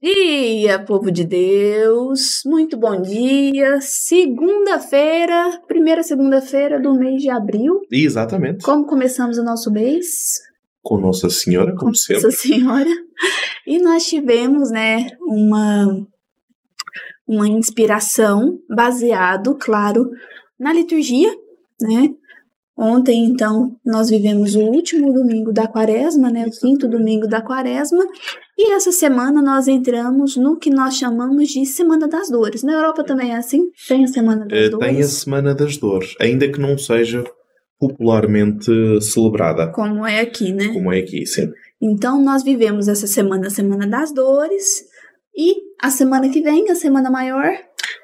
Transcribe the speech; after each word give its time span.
dia, 0.00 0.78
povo 0.78 1.10
de 1.10 1.24
Deus! 1.24 2.42
Muito 2.46 2.76
bom 2.76 3.02
dia! 3.02 3.80
Segunda-feira, 3.80 5.60
primeira 5.66 6.04
segunda-feira 6.04 6.80
do 6.80 6.94
mês 6.94 7.20
de 7.20 7.28
abril. 7.28 7.80
Exatamente. 7.90 8.64
Como 8.64 8.86
começamos 8.86 9.38
o 9.38 9.42
nosso 9.42 9.72
mês? 9.72 10.40
Com 10.82 10.98
Nossa 10.98 11.28
Senhora, 11.28 11.74
como 11.74 11.90
Com 11.90 11.94
sempre. 11.94 12.22
Nossa 12.22 12.36
Senhora. 12.36 12.90
E 13.66 13.80
nós 13.80 14.06
tivemos, 14.06 14.70
né, 14.70 15.08
uma, 15.20 16.06
uma 17.26 17.48
inspiração 17.48 18.58
baseado, 18.70 19.56
claro, 19.60 20.08
na 20.58 20.72
liturgia, 20.72 21.30
né? 21.80 22.10
Ontem, 22.76 23.24
então, 23.24 23.76
nós 23.84 24.08
vivemos 24.08 24.54
o 24.54 24.60
último 24.60 25.12
domingo 25.12 25.52
da 25.52 25.66
quaresma, 25.66 26.30
né? 26.30 26.46
O 26.46 26.50
quinto 26.50 26.86
domingo 26.88 27.26
da 27.26 27.42
quaresma. 27.42 28.04
E 28.60 28.72
essa 28.72 28.90
semana 28.90 29.40
nós 29.40 29.68
entramos 29.68 30.36
no 30.36 30.58
que 30.58 30.68
nós 30.68 30.96
chamamos 30.96 31.48
de 31.48 31.64
Semana 31.64 32.08
das 32.08 32.28
Dores. 32.28 32.64
Na 32.64 32.72
Europa 32.72 33.04
também 33.04 33.30
é 33.32 33.36
assim? 33.36 33.70
Tem 33.86 34.02
a 34.04 34.08
Semana 34.08 34.44
das 34.46 34.58
Eh, 34.58 34.68
Dores. 34.68 34.86
tem 34.88 35.00
a 35.00 35.04
Semana 35.06 35.54
das 35.54 35.76
Dores, 35.76 36.14
ainda 36.20 36.50
que 36.50 36.58
não 36.60 36.76
seja 36.76 37.22
popularmente 37.78 38.70
celebrada, 39.00 39.68
Como 39.70 40.04
é 40.04 40.20
aqui, 40.20 40.52
né? 40.52 40.68
como 40.72 40.92
é 40.92 40.98
aqui, 40.98 41.24
sim. 41.24 41.52
Então, 41.80 42.20
nós 42.22 42.42
vivemos 42.42 42.88
essa 42.88 43.06
semana, 43.06 43.46
a 43.46 43.50
Semana 43.50 43.86
das 43.86 44.12
Dores. 44.12 44.84
E 45.36 45.54
a 45.80 45.88
semana 45.90 46.28
que 46.28 46.40
vem, 46.40 46.68
a 46.68 46.74
Semana 46.74 47.08
Maior, 47.08 47.52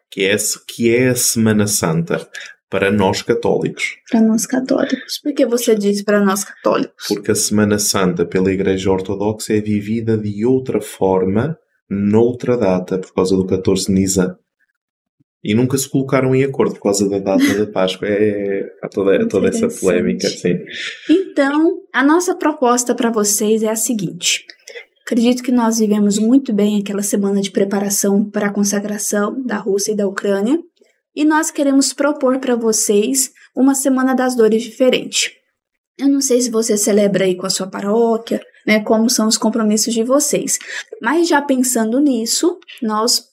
Que 0.09 0.23
é, 0.27 0.37
que 0.69 0.95
é 0.95 1.09
a 1.09 1.17
Semana 1.17 1.67
Santa 1.67 2.29
para 2.74 2.91
nós 2.91 3.23
católicos. 3.23 3.98
para 4.10 4.20
nós 4.20 4.46
católicos. 4.46 5.20
Por 5.23 5.33
que 5.33 5.46
você 5.46 5.77
disse 5.77 6.02
para 6.02 6.24
nós 6.24 6.42
católicos? 6.42 7.06
Porque 7.06 7.30
a 7.30 7.34
Semana 7.34 7.78
Santa 7.78 8.27
pela 8.27 8.52
Igreja 8.52 8.91
Ortodoxa 8.91 9.52
é 9.52 9.60
vivida 9.60 10.19
de 10.19 10.45
outra 10.45 10.80
forma, 10.80 11.56
noutra 11.88 12.56
data, 12.56 12.98
por 12.98 13.14
causa 13.14 13.37
do 13.37 13.47
14 13.47 13.87
de 13.87 13.92
Nisan. 13.92 14.37
E 15.44 15.55
nunca 15.55 15.78
se 15.78 15.89
colocaram 15.89 16.34
em 16.34 16.42
acordo 16.42 16.75
por 16.75 16.83
causa 16.83 17.08
da 17.08 17.20
data 17.20 17.55
da 17.55 17.70
Páscoa. 17.70 18.08
É, 18.08 18.66
há 18.83 18.88
toda, 18.88 19.28
toda 19.28 19.48
essa 19.50 19.69
polémica, 19.69 20.27
sim. 20.27 20.59
Então, 21.09 21.78
a 21.92 22.03
nossa 22.03 22.34
proposta 22.34 22.92
para 22.92 23.09
vocês 23.09 23.62
é 23.62 23.69
a 23.69 23.77
seguinte. 23.77 24.44
Acredito 25.06 25.44
que 25.44 25.53
nós 25.53 25.78
vivemos 25.78 26.19
muito 26.19 26.53
bem 26.53 26.81
aquela 26.81 27.03
semana 27.03 27.41
de 27.41 27.53
preparação 27.53 28.28
para 28.28 28.47
a 28.47 28.53
consagração 28.53 29.41
da 29.44 29.59
Rússia 29.59 29.92
e 29.92 29.97
da 29.97 30.09
Ucrânia, 30.09 30.59
e 31.15 31.25
nós 31.25 31.51
queremos 31.51 31.93
propor 31.93 32.39
para 32.39 32.57
vocês 32.57 33.33
uma 33.55 33.75
Semana 33.75 34.15
das 34.15 34.34
Dores 34.34 34.62
diferente. 34.62 35.33
Eu 35.97 36.09
não 36.09 36.21
sei 36.21 36.41
se 36.41 36.51
você 36.51 36.77
celebra 36.77 37.25
aí 37.25 37.37
com 37.37 37.47
a 37.47 37.51
sua 37.51 37.69
paróquia, 37.69 38.45
né, 38.67 38.81
como 38.81 39.09
são 39.09 39.29
os 39.29 39.39
compromissos 39.39 39.95
de 39.95 40.03
vocês, 40.03 40.59
mas 41.01 41.29
já 41.29 41.41
pensando 41.41 42.01
nisso, 42.01 42.59
nós 42.83 43.25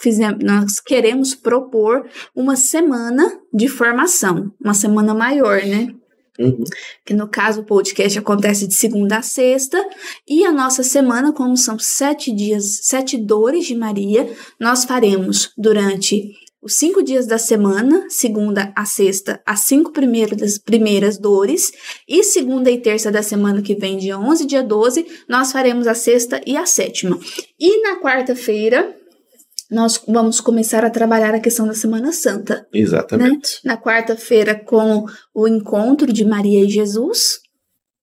fizemos, 0.00 0.42
nós 0.42 0.80
queremos 0.80 1.34
propor 1.34 2.08
uma 2.34 2.56
semana 2.56 3.38
de 3.52 3.68
formação, 3.68 4.52
uma 4.60 4.74
semana 4.74 5.14
maior, 5.14 5.64
né? 5.64 5.94
Uhum. 6.38 6.64
que 7.04 7.12
no 7.12 7.28
caso 7.28 7.60
o 7.60 7.64
podcast 7.64 8.18
acontece 8.18 8.66
de 8.66 8.74
segunda 8.74 9.18
a 9.18 9.22
sexta, 9.22 9.78
e 10.26 10.46
a 10.46 10.50
nossa 10.50 10.82
semana, 10.82 11.30
como 11.30 11.58
são 11.58 11.78
sete 11.78 12.34
dias, 12.34 12.80
sete 12.84 13.18
dores 13.18 13.66
de 13.66 13.74
Maria, 13.74 14.34
nós 14.58 14.84
faremos 14.84 15.52
durante 15.58 16.32
os 16.62 16.76
cinco 16.76 17.02
dias 17.02 17.26
da 17.26 17.38
semana, 17.38 18.06
segunda 18.08 18.72
a 18.76 18.84
sexta, 18.84 19.42
as 19.44 19.60
cinco 19.60 19.90
primeiras, 19.90 20.58
primeiras 20.58 21.18
dores, 21.18 21.72
e 22.08 22.22
segunda 22.22 22.70
e 22.70 22.80
terça 22.80 23.10
da 23.10 23.22
semana 23.22 23.60
que 23.60 23.74
vem, 23.74 23.98
dia 23.98 24.16
11 24.16 24.44
e 24.44 24.46
dia 24.46 24.62
12, 24.62 25.04
nós 25.28 25.50
faremos 25.50 25.88
a 25.88 25.94
sexta 25.94 26.40
e 26.46 26.56
a 26.56 26.64
sétima. 26.64 27.18
E 27.58 27.82
na 27.82 28.00
quarta-feira, 28.00 28.94
nós 29.68 30.00
vamos 30.06 30.40
começar 30.40 30.84
a 30.84 30.90
trabalhar 30.90 31.34
a 31.34 31.40
questão 31.40 31.66
da 31.66 31.74
Semana 31.74 32.12
Santa 32.12 32.64
Exatamente. 32.72 33.58
na 33.64 33.76
quarta-feira 33.76 34.54
com 34.54 35.06
o 35.34 35.48
encontro 35.48 36.12
de 36.12 36.24
Maria 36.24 36.64
e 36.64 36.68
Jesus. 36.68 37.41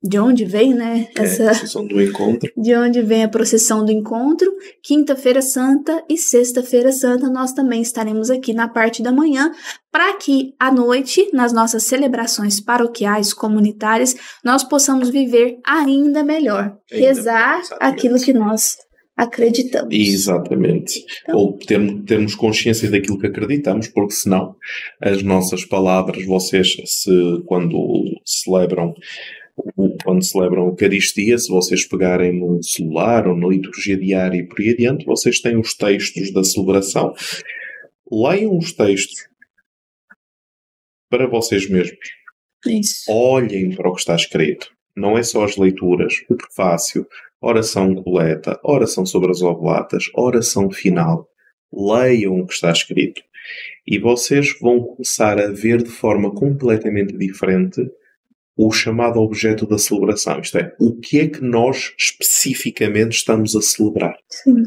De 0.01 0.17
onde 0.17 0.45
vem, 0.45 0.73
né? 0.73 1.09
É 1.17 1.21
a 1.21 1.23
Essa, 1.23 1.45
procissão 1.47 1.85
do 1.85 2.01
encontro. 2.01 2.49
de 2.55 2.73
onde 2.75 3.01
vem 3.01 3.23
a 3.23 3.27
procissão 3.27 3.83
do 3.83 3.91
encontro. 3.91 4.49
Quinta-feira 4.81 5.41
Santa 5.41 6.03
e 6.09 6.17
sexta-feira 6.17 6.91
Santa 6.93 7.29
nós 7.29 7.51
também 7.51 7.81
estaremos 7.81 8.29
aqui 8.29 8.53
na 8.53 8.69
parte 8.69 9.03
da 9.03 9.11
manhã 9.11 9.51
para 9.91 10.13
que 10.17 10.53
à 10.57 10.71
noite, 10.71 11.29
nas 11.33 11.51
nossas 11.51 11.83
celebrações 11.83 12.61
paroquiais, 12.61 13.33
comunitárias, 13.33 14.15
nós 14.43 14.63
possamos 14.63 15.09
viver 15.09 15.57
ainda 15.65 16.23
melhor, 16.23 16.77
Ainda 16.91 17.05
rezar 17.07 17.59
exatamente. 17.59 17.93
aquilo 17.93 18.19
que 18.19 18.31
nós 18.31 18.77
acreditamos. 19.17 19.93
Exatamente. 19.93 21.03
Então- 21.23 21.35
Ou 21.37 21.57
termos, 21.57 22.05
termos 22.05 22.35
consciência 22.35 22.89
daquilo 22.89 23.19
que 23.19 23.27
acreditamos, 23.27 23.89
porque 23.89 24.13
senão 24.13 24.55
as 25.01 25.21
nossas 25.21 25.65
palavras, 25.65 26.25
vocês, 26.25 26.73
se 26.85 27.11
quando 27.45 27.77
celebram 28.25 28.93
quando 30.03 30.23
celebram 30.23 30.63
a 30.63 30.69
Eucaristia, 30.69 31.37
se 31.37 31.49
vocês 31.49 31.85
pegarem 31.85 32.39
no 32.39 32.61
celular 32.63 33.27
ou 33.27 33.35
na 33.35 33.47
liturgia 33.47 33.97
diária 33.97 34.37
e 34.37 34.47
por 34.47 34.59
aí 34.59 34.71
adiante, 34.71 35.05
vocês 35.05 35.39
têm 35.39 35.57
os 35.57 35.73
textos 35.73 36.31
da 36.31 36.43
celebração. 36.43 37.13
Leiam 38.11 38.57
os 38.57 38.73
textos 38.73 39.27
para 41.09 41.27
vocês 41.27 41.69
mesmos. 41.69 41.99
Isso. 42.65 43.11
Olhem 43.11 43.75
para 43.75 43.89
o 43.89 43.93
que 43.93 44.01
está 44.01 44.15
escrito. 44.15 44.71
Não 44.95 45.17
é 45.17 45.23
só 45.23 45.43
as 45.43 45.55
leituras, 45.55 46.13
o 46.29 46.35
prefácio, 46.35 47.07
oração 47.41 47.95
coleta, 47.95 48.59
oração 48.63 49.05
sobre 49.05 49.31
as 49.31 49.41
oblatas, 49.41 50.05
oração 50.13 50.69
final. 50.69 51.27
Leiam 51.71 52.39
o 52.39 52.45
que 52.45 52.53
está 52.53 52.71
escrito. 52.71 53.21
E 53.87 53.97
vocês 53.97 54.57
vão 54.59 54.81
começar 54.81 55.39
a 55.39 55.51
ver 55.51 55.81
de 55.81 55.89
forma 55.89 56.31
completamente 56.33 57.17
diferente 57.17 57.89
o 58.61 58.73
chamado 58.73 59.21
objeto 59.21 59.65
da 59.65 59.77
celebração. 59.77 60.41
Isto 60.41 60.57
é, 60.57 60.75
o 60.77 60.99
que 60.99 61.17
é 61.21 61.27
que 61.29 61.41
nós 61.41 61.93
especificamente 61.97 63.13
estamos 63.13 63.55
a 63.55 63.61
celebrar. 63.61 64.17
Sim. 64.29 64.63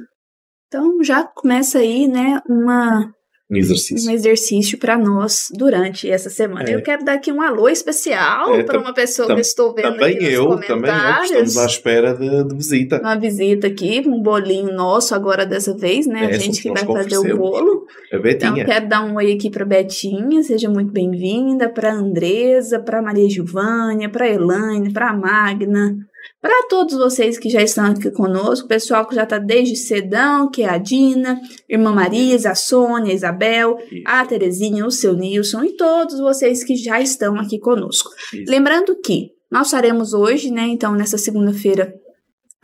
Então 0.67 1.05
já 1.05 1.23
começa 1.25 1.79
aí, 1.79 2.09
né, 2.09 2.41
uma 2.49 3.13
Um 3.53 3.57
exercício. 3.59 4.11
um 4.11 4.15
exercício 4.15 4.79
para 4.79 4.97
nós 4.97 5.49
durante 5.53 6.11
essa 6.11 6.31
semana. 6.31 6.71
É. 6.71 6.75
Eu 6.75 6.83
quero 6.83 7.05
dar 7.05 7.15
aqui 7.15 7.31
um 7.31 7.43
alô 7.43 7.69
especial 7.69 8.55
É, 8.55 8.63
para 8.63 8.79
uma 8.79 8.95
pessoa 8.95 9.27
que 9.27 9.35
eu 9.35 9.39
estou 9.39 9.75
vendo 9.75 9.93
Também 9.93 10.17
aqui 10.17 10.33
eu, 10.33 10.59
também 10.61 10.91
eu, 10.91 11.23
estamos 11.25 11.59
à 11.59 11.67
espera 11.67 12.15
de, 12.15 12.45
de 12.45 12.55
visita. 12.55 12.99
Uma 12.99 13.15
visita 13.15 13.67
aqui, 13.67 14.03
um 14.07 14.23
bolinho 14.23 14.73
nosso 14.73 15.15
agora 15.15 15.45
dessa 15.45 15.77
vez, 15.77 16.07
né? 16.07 16.25
É, 16.25 16.27
a 16.29 16.39
gente 16.39 16.63
que 16.63 16.71
vai 16.71 16.87
fazer 16.87 17.19
o 17.19 17.37
bolo. 17.37 17.87
Então, 18.07 18.23
Betinha. 18.23 18.65
quero 18.65 18.89
dar 18.89 19.05
um 19.05 19.17
oi 19.17 19.33
aqui 19.33 19.51
para 19.51 19.67
Betinha, 19.67 20.43
seja 20.43 20.71
muito 20.71 20.91
bem-vinda, 20.91 21.69
para 21.69 21.93
Andresa, 21.93 22.81
para 22.81 23.03
Maria 23.03 23.29
Gilvânia, 23.29 24.09
para 24.09 24.29
Elaine, 24.29 24.93
para 24.93 25.13
Magna, 25.13 25.95
para 26.41 26.67
todos 26.69 26.95
vocês 26.97 27.39
que 27.39 27.49
já 27.49 27.63
estão 27.63 27.87
aqui 27.87 28.11
conosco, 28.11 28.69
pessoal 28.69 29.07
que 29.07 29.15
já 29.15 29.23
está 29.25 29.39
desde 29.39 29.77
cedão, 29.77 30.51
que 30.51 30.63
é 30.63 30.69
a 30.69 30.79
Dina, 30.79 31.41
Irmã 31.69 31.93
Marisa, 31.93 32.51
a 32.51 32.55
Sônia, 32.55 33.13
a 33.13 33.15
Isabel, 33.15 33.79
Isso, 33.91 34.03
a 34.07 34.25
Terezinha, 34.27 34.87
o 34.87 34.91
seu 34.91 35.15
Nilson 35.15 35.65
e 35.65 35.77
todos 35.77 36.19
vocês 36.21 36.63
que 36.65 36.77
já 36.77 37.01
estão 37.01 37.37
aqui 37.39 37.59
conosco. 37.59 38.11
isso. 38.33 38.51
Lembrando 38.51 38.97
que 39.05 39.31
nós 39.51 39.71
faremos 39.71 40.13
hoje, 40.15 40.51
né, 40.51 40.63
então 40.69 40.95
nessa 40.95 41.19
segunda-feira, 41.19 41.93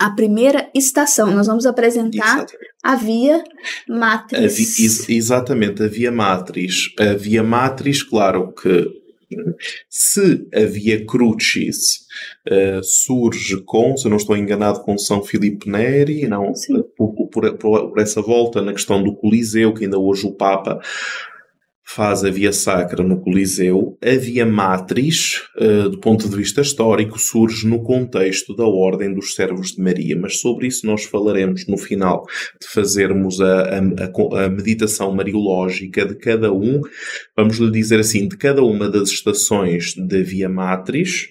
a 0.01 0.11
primeira 0.11 0.71
estação. 0.75 1.31
Nós 1.33 1.47
vamos 1.49 1.67
apresentar 1.67 2.37
Exatamente. 2.39 2.57
a 2.85 2.95
Via 2.95 3.35
A 3.37 3.39
vi- 3.39 3.99
Matriz. 3.99 4.79
ex- 4.79 5.09
exatamente, 5.09 5.83
a 5.83 5.89
Via 5.89 6.13
Matriz. 6.13 6.91
A 6.99 7.15
Via 7.15 7.43
Matriz, 7.43 8.03
claro 8.03 8.53
que 8.53 8.87
se 9.89 10.47
a 10.55 10.61
Via 10.65 11.05
Crucis 11.06 12.06
eh, 12.47 12.81
surge 12.83 13.62
com, 13.62 13.97
se 13.97 14.06
eu 14.06 14.11
não 14.11 14.16
estou 14.16 14.37
enganado, 14.37 14.81
com 14.81 14.97
São 14.99 15.22
Filipe 15.22 15.69
Neri, 15.71 16.27
não, 16.27 16.53
por- 16.97 17.28
por- 17.28 17.59
por 17.59 17.99
essa 17.99 18.20
volta 18.23 18.62
na 18.62 18.73
questão 18.73 19.03
do 19.03 19.14
Coliseu, 19.14 19.73
que 19.75 19.85
ainda 19.85 19.99
hoje 19.99 20.26
o 20.26 20.32
Papa 20.32 20.81
faz 21.90 22.23
a 22.23 22.31
Via 22.31 22.52
Sacra 22.52 23.02
no 23.02 23.19
Coliseu, 23.20 23.96
a 24.05 24.11
Via 24.19 24.44
Matriz, 24.44 25.40
eh, 25.58 25.85
do 25.88 25.99
ponto 25.99 26.29
de 26.29 26.37
vista 26.37 26.61
histórico, 26.61 27.19
surge 27.19 27.67
no 27.67 27.82
contexto 27.82 28.55
da 28.55 28.67
Ordem 28.67 29.14
dos 29.14 29.35
Servos 29.35 29.73
de 29.73 29.82
Maria, 29.82 30.14
mas 30.14 30.38
sobre 30.38 30.67
isso 30.67 30.87
nós 30.87 31.05
falaremos 31.05 31.67
no 31.67 31.79
final 31.79 32.25
de 32.61 32.69
fazermos 32.69 33.40
a, 33.40 33.79
a- 33.79 34.44
a 34.44 34.49
meditação 34.50 35.14
mariológica 35.14 36.05
de 36.05 36.14
cada 36.17 36.52
um, 36.52 36.82
vamos 37.37 37.56
lhe 37.58 37.70
dizer 37.70 38.00
assim, 38.00 38.29
de 38.29 38.37
cada 38.37 38.62
uma 38.62 38.88
das 38.91 39.08
estações 39.08 39.94
da 39.96 40.20
Via 40.20 40.49
Matriz 40.49 41.26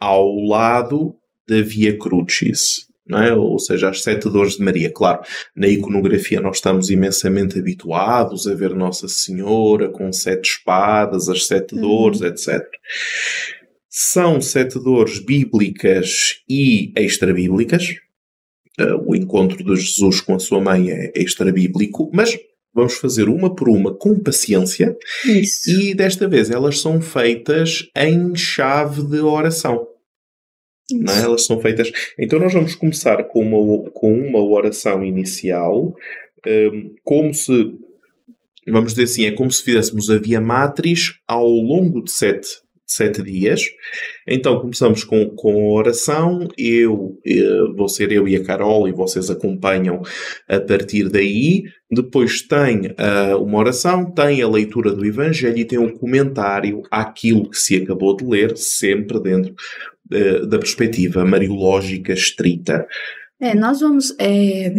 ao 0.00 0.32
lado 0.46 1.14
da 1.48 1.60
Via 1.60 1.98
Crucis. 1.98 2.86
É? 3.10 3.32
Ou 3.34 3.58
seja, 3.58 3.90
as 3.90 4.00
sete 4.02 4.30
dores 4.30 4.56
de 4.56 4.62
Maria. 4.62 4.90
Claro, 4.90 5.22
na 5.56 5.66
iconografia 5.66 6.40
nós 6.40 6.56
estamos 6.56 6.88
imensamente 6.88 7.58
habituados 7.58 8.46
a 8.46 8.54
ver 8.54 8.74
Nossa 8.74 9.08
Senhora 9.08 9.88
com 9.90 10.12
sete 10.12 10.44
espadas, 10.50 11.28
as 11.28 11.46
sete 11.46 11.74
Uhum. 11.74 11.80
dores, 11.80 12.20
etc. 12.22 12.62
São 13.88 14.40
sete 14.40 14.78
dores 14.82 15.18
bíblicas 15.18 16.36
e 16.48 16.92
extra-bíblicas. 16.96 17.96
uh, 18.80 19.04
o 19.06 19.14
encontro 19.14 19.62
de 19.62 19.76
Jesus 19.76 20.20
com 20.20 20.34
a 20.34 20.38
sua 20.38 20.60
mãe 20.60 20.90
é, 20.90 21.12
é 21.14 21.22
extra-bíblico, 21.22 22.10
mas 22.14 22.38
vamos 22.74 22.94
fazer 22.94 23.28
uma 23.28 23.54
por 23.54 23.68
uma 23.68 23.92
com 23.94 24.18
paciência. 24.18 24.96
Isso. 25.26 25.68
E 25.70 25.94
desta 25.94 26.26
vez 26.26 26.50
elas 26.50 26.80
são 26.80 27.00
feitas 27.02 27.84
em 27.94 28.34
chave 28.34 29.02
de 29.02 29.20
oração. 29.20 29.86
Não 30.98 31.12
é? 31.12 31.22
Elas 31.22 31.44
são 31.44 31.60
feitas. 31.60 31.90
Então 32.18 32.38
nós 32.38 32.52
vamos 32.52 32.74
começar 32.74 33.24
com 33.24 33.40
uma, 33.40 33.90
com 33.90 34.12
uma 34.12 34.40
oração 34.40 35.04
inicial, 35.04 35.94
um, 36.46 36.94
como 37.04 37.32
se, 37.32 37.74
vamos 38.66 38.94
dizer 38.94 39.04
assim, 39.04 39.26
é 39.26 39.32
como 39.32 39.50
se 39.50 39.62
fizéssemos 39.62 40.10
a 40.10 40.18
via 40.18 40.40
matriz 40.40 41.14
ao 41.26 41.46
longo 41.46 42.02
de 42.02 42.10
sete, 42.10 42.48
sete 42.94 43.22
dias. 43.22 43.62
Então 44.26 44.60
começamos 44.60 45.04
com, 45.04 45.30
com 45.30 45.52
a 45.52 45.72
oração, 45.72 46.48
eu, 46.56 47.18
eh, 47.26 47.72
vou 47.76 47.88
ser 47.88 48.12
eu 48.12 48.26
e 48.28 48.36
a 48.36 48.44
Carol, 48.44 48.88
e 48.88 48.92
vocês 48.92 49.30
acompanham 49.30 50.02
a 50.48 50.60
partir 50.60 51.08
daí. 51.08 51.64
Depois 51.90 52.42
tem 52.42 52.86
uh, 52.86 53.36
uma 53.42 53.58
oração, 53.58 54.10
tem 54.10 54.40
a 54.40 54.48
leitura 54.48 54.92
do 54.92 55.04
Evangelho 55.04 55.58
e 55.58 55.64
tem 55.64 55.78
um 55.78 55.94
comentário 55.94 56.82
àquilo 56.90 57.50
que 57.50 57.58
se 57.58 57.76
acabou 57.76 58.16
de 58.16 58.24
ler, 58.24 58.56
sempre 58.56 59.20
dentro 59.20 59.54
uh, 60.12 60.46
da 60.46 60.58
perspectiva 60.58 61.24
mariológica 61.24 62.12
estrita. 62.12 62.86
É, 63.40 63.54
nós 63.54 63.80
vamos. 63.80 64.14
É, 64.18 64.72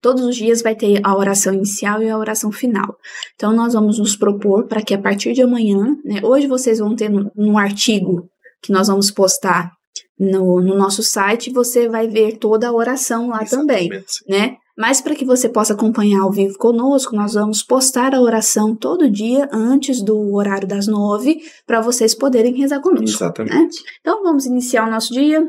todos 0.00 0.24
os 0.24 0.36
dias 0.36 0.62
vai 0.62 0.74
ter 0.74 1.00
a 1.04 1.16
oração 1.16 1.54
inicial 1.54 2.02
e 2.02 2.08
a 2.08 2.18
oração 2.18 2.52
final. 2.52 2.96
Então, 3.34 3.52
nós 3.52 3.74
vamos 3.74 3.98
nos 3.98 4.16
propor 4.16 4.66
para 4.66 4.82
que 4.82 4.94
a 4.94 5.00
partir 5.00 5.32
de 5.32 5.42
amanhã, 5.42 5.96
né, 6.04 6.20
hoje 6.22 6.46
vocês 6.46 6.78
vão 6.78 6.94
ter 6.94 7.08
no, 7.08 7.30
no 7.36 7.58
artigo 7.58 8.28
que 8.62 8.72
nós 8.72 8.88
vamos 8.88 9.10
postar 9.10 9.72
no, 10.18 10.60
no, 10.60 10.74
nosso 10.74 11.02
site, 11.02 11.52
você 11.52 11.88
vai 11.88 12.08
ver 12.08 12.38
toda 12.38 12.68
a 12.68 12.72
oração 12.72 13.28
lá 13.28 13.42
Exatamente. 13.42 13.88
também, 13.88 14.04
né? 14.28 14.56
Mas 14.76 15.00
para 15.00 15.16
que 15.16 15.24
você 15.24 15.48
possa 15.48 15.72
acompanhar 15.72 16.22
ao 16.22 16.30
vivo 16.30 16.56
conosco, 16.56 17.16
nós 17.16 17.34
vamos 17.34 17.64
postar 17.64 18.14
a 18.14 18.20
oração 18.20 18.76
todo 18.76 19.10
dia 19.10 19.48
antes 19.52 20.00
do 20.00 20.32
horário 20.34 20.68
das 20.68 20.86
nove, 20.86 21.40
para 21.66 21.80
vocês 21.80 22.14
poderem 22.14 22.54
rezar 22.54 22.80
conosco. 22.80 23.04
Né? 23.04 23.12
Exatamente. 23.12 23.82
Né? 23.82 23.90
Então 24.00 24.22
vamos 24.22 24.46
iniciar 24.46 24.86
o 24.86 24.90
nosso 24.90 25.12
dia 25.12 25.44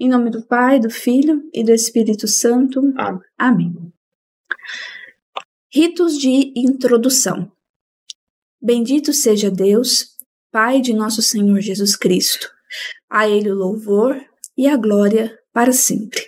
em 0.00 0.08
nome 0.08 0.30
do 0.30 0.42
Pai, 0.42 0.80
do 0.80 0.90
Filho 0.90 1.42
e 1.52 1.62
do 1.62 1.72
Espírito 1.72 2.26
Santo. 2.26 2.80
Amém. 2.96 3.20
Amém. 3.38 3.92
Ritos 5.72 6.18
de 6.18 6.52
introdução. 6.56 7.52
Bendito 8.60 9.12
seja 9.12 9.50
Deus, 9.50 10.16
Pai 10.50 10.80
de 10.80 10.92
nosso 10.92 11.22
Senhor 11.22 11.60
Jesus 11.60 11.94
Cristo. 11.94 12.50
A 13.08 13.28
Ele 13.28 13.50
o 13.50 13.54
louvor 13.54 14.20
e 14.56 14.66
a 14.66 14.76
glória 14.76 15.38
para 15.52 15.72
sempre 15.72 16.20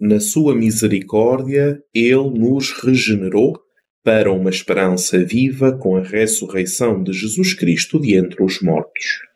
na 0.00 0.20
sua 0.20 0.54
misericórdia, 0.54 1.82
ele 1.92 2.38
nos 2.38 2.70
regenerou 2.70 3.58
para 4.04 4.32
uma 4.32 4.48
esperança 4.48 5.22
viva 5.24 5.76
com 5.76 5.96
a 5.96 6.02
ressurreição 6.02 7.02
de 7.02 7.12
Jesus 7.12 7.52
Cristo 7.52 8.00
de 8.00 8.14
entre 8.14 8.42
os 8.42 8.60
mortos. 8.62 9.27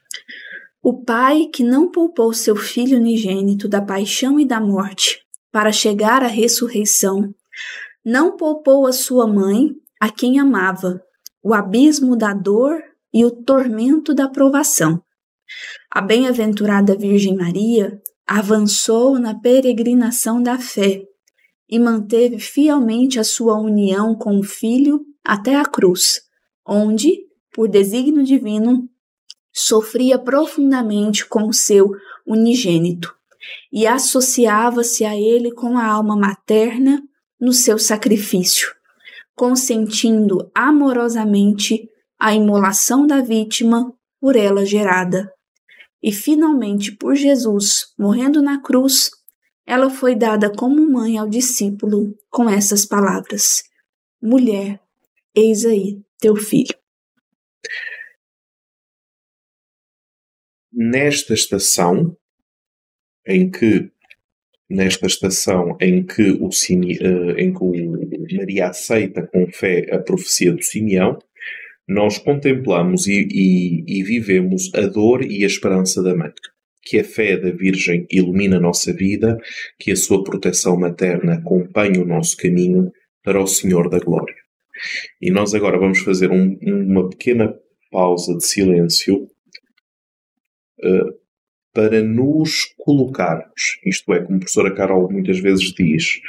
O 0.84 1.04
Pai 1.04 1.46
que 1.46 1.62
não 1.62 1.88
poupou 1.88 2.32
seu 2.32 2.56
Filho 2.56 2.98
unigênito 2.98 3.68
da 3.68 3.80
paixão 3.80 4.40
e 4.40 4.44
da 4.44 4.60
morte 4.60 5.20
para 5.52 5.70
chegar 5.70 6.24
à 6.24 6.26
ressurreição, 6.26 7.32
não 8.04 8.36
poupou 8.36 8.84
a 8.88 8.92
sua 8.92 9.24
mãe, 9.28 9.68
a 10.00 10.10
quem 10.10 10.40
amava, 10.40 11.00
o 11.40 11.54
abismo 11.54 12.16
da 12.16 12.34
dor 12.34 12.82
e 13.14 13.24
o 13.24 13.30
tormento 13.30 14.12
da 14.12 14.28
provação. 14.28 15.00
A 15.88 16.00
bem-aventurada 16.00 16.96
Virgem 16.96 17.36
Maria 17.36 18.00
avançou 18.26 19.20
na 19.20 19.38
peregrinação 19.38 20.42
da 20.42 20.58
fé 20.58 21.04
e 21.68 21.78
manteve 21.78 22.40
fielmente 22.40 23.20
a 23.20 23.24
sua 23.24 23.56
união 23.56 24.16
com 24.16 24.36
o 24.36 24.42
Filho 24.42 25.00
até 25.24 25.54
a 25.54 25.64
cruz, 25.64 26.22
onde, 26.66 27.20
por 27.52 27.68
desígnio 27.68 28.24
divino, 28.24 28.88
sofria 29.52 30.18
profundamente 30.18 31.26
com 31.26 31.48
o 31.48 31.52
seu 31.52 31.90
unigênito 32.26 33.14
e 33.72 33.86
associava-se 33.86 35.04
a 35.04 35.16
ele 35.16 35.52
com 35.52 35.76
a 35.76 35.86
alma 35.86 36.16
materna 36.16 37.02
no 37.40 37.52
seu 37.52 37.78
sacrifício, 37.78 38.72
consentindo 39.34 40.50
amorosamente 40.54 41.88
a 42.18 42.34
imolação 42.34 43.06
da 43.06 43.20
vítima 43.20 43.92
por 44.20 44.36
ela 44.36 44.64
gerada 44.64 45.32
e 46.02 46.12
finalmente 46.12 46.90
por 46.90 47.14
Jesus 47.14 47.92
morrendo 47.96 48.42
na 48.42 48.60
cruz, 48.60 49.10
ela 49.64 49.88
foi 49.88 50.16
dada 50.16 50.50
como 50.50 50.90
mãe 50.90 51.16
ao 51.16 51.28
discípulo 51.28 52.14
com 52.28 52.50
essas 52.50 52.84
palavras: 52.84 53.62
Mulher, 54.20 54.80
eis 55.34 55.64
aí 55.64 56.02
teu 56.18 56.34
filho. 56.34 56.81
Nesta 60.72 61.34
estação 61.34 62.16
em 63.26 63.50
que 63.50 63.90
nesta 64.72 65.06
estação 65.06 65.76
em 65.80 66.02
que 66.02 66.30
o, 66.30 66.48
eh, 66.48 67.42
em 67.42 67.52
que 67.52 67.62
o 67.62 67.72
Maria 68.36 68.68
aceita 68.68 69.22
com 69.26 69.46
fé 69.52 69.86
a 69.92 69.98
profecia 69.98 70.52
do 70.52 70.62
Simeão, 70.62 71.18
nós 71.86 72.18
contemplamos 72.18 73.06
e, 73.06 73.28
e, 73.30 73.84
e, 73.86 74.02
vivemos 74.02 74.70
a 74.74 74.82
dor 74.86 75.24
e 75.24 75.44
a 75.44 75.46
esperança 75.46 76.02
da 76.02 76.14
mãe. 76.14 76.32
Que 76.84 77.00
a 77.00 77.04
fé 77.04 77.36
da 77.36 77.50
Virgem 77.50 78.06
ilumina 78.10 78.56
a 78.56 78.60
nossa 78.60 78.92
vida, 78.92 79.38
que 79.78 79.92
a 79.92 79.96
sua 79.96 80.24
proteção 80.24 80.76
materna 80.76 81.34
acompanhe 81.34 81.98
o 81.98 82.06
nosso 82.06 82.36
caminho 82.36 82.90
para 83.22 83.40
o 83.40 83.46
Senhor 83.46 83.88
da 83.88 83.98
Glória. 83.98 84.34
E 85.20 85.30
nós 85.30 85.54
agora 85.54 85.78
vamos 85.78 86.00
fazer 86.00 86.30
um, 86.30 86.58
uma 86.62 87.08
pequena 87.08 87.54
pausa 87.90 88.36
de 88.36 88.44
silêncio 88.44 89.28
para 91.72 92.02
nos 92.02 92.74
colocarmos, 92.78 93.78
isto 93.84 94.12
é, 94.12 94.20
como 94.20 94.36
a 94.36 94.40
professora 94.40 94.74
Carol 94.74 95.10
muitas 95.10 95.38
vezes 95.38 95.72
diz, 95.72 96.20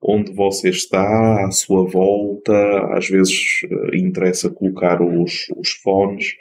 onde 0.00 0.32
você 0.32 0.70
está, 0.70 1.46
à 1.46 1.50
sua 1.50 1.84
volta, 1.84 2.52
às 2.96 3.08
vezes 3.08 3.62
uh, 3.64 3.94
interessa 3.94 4.50
colocar 4.50 5.02
os, 5.02 5.48
os 5.56 5.70
fones 5.70 6.36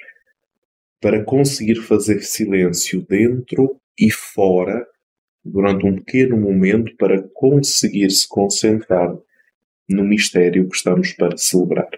para 1.02 1.24
conseguir 1.24 1.76
fazer 1.76 2.22
silêncio 2.22 3.06
dentro 3.08 3.80
e 4.00 4.12
fora 4.12 4.86
durante 5.44 5.86
um 5.86 5.96
pequeno 5.96 6.38
momento 6.38 6.96
para 6.98 7.22
conseguir 7.34 8.10
se 8.10 8.28
concentrar 8.28 9.16
no 9.88 10.04
mistério 10.04 10.68
que 10.68 10.76
estamos 10.76 11.14
para 11.14 11.38
celebrar. 11.38 11.90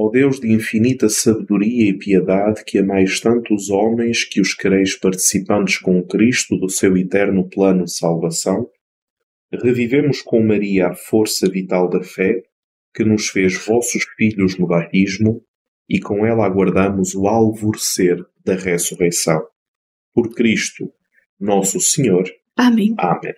Ó 0.00 0.10
Deus 0.10 0.38
de 0.38 0.52
infinita 0.52 1.08
sabedoria 1.08 1.90
e 1.90 1.92
piedade, 1.92 2.62
que 2.64 2.78
amais 2.78 3.18
tanto 3.18 3.52
os 3.52 3.68
homens 3.68 4.22
que 4.22 4.40
os 4.40 4.54
quereis 4.54 4.96
participantes 4.96 5.78
com 5.78 6.00
Cristo 6.06 6.56
do 6.56 6.68
seu 6.68 6.96
eterno 6.96 7.48
plano 7.48 7.84
de 7.84 7.92
salvação, 7.92 8.70
revivemos 9.52 10.22
com 10.22 10.40
Maria 10.40 10.90
a 10.90 10.94
força 10.94 11.50
vital 11.50 11.90
da 11.90 12.00
fé, 12.00 12.44
que 12.94 13.02
nos 13.02 13.26
fez 13.26 13.56
vossos 13.66 14.04
filhos 14.16 14.56
no 14.56 14.68
batismo, 14.68 15.42
e 15.88 15.98
com 15.98 16.24
ela 16.24 16.46
aguardamos 16.46 17.16
o 17.16 17.26
alvorecer 17.26 18.24
da 18.44 18.54
ressurreição. 18.54 19.44
Por 20.14 20.32
Cristo, 20.32 20.92
nosso 21.40 21.80
Senhor. 21.80 22.30
Amém. 22.56 22.94
Amém. 22.98 23.34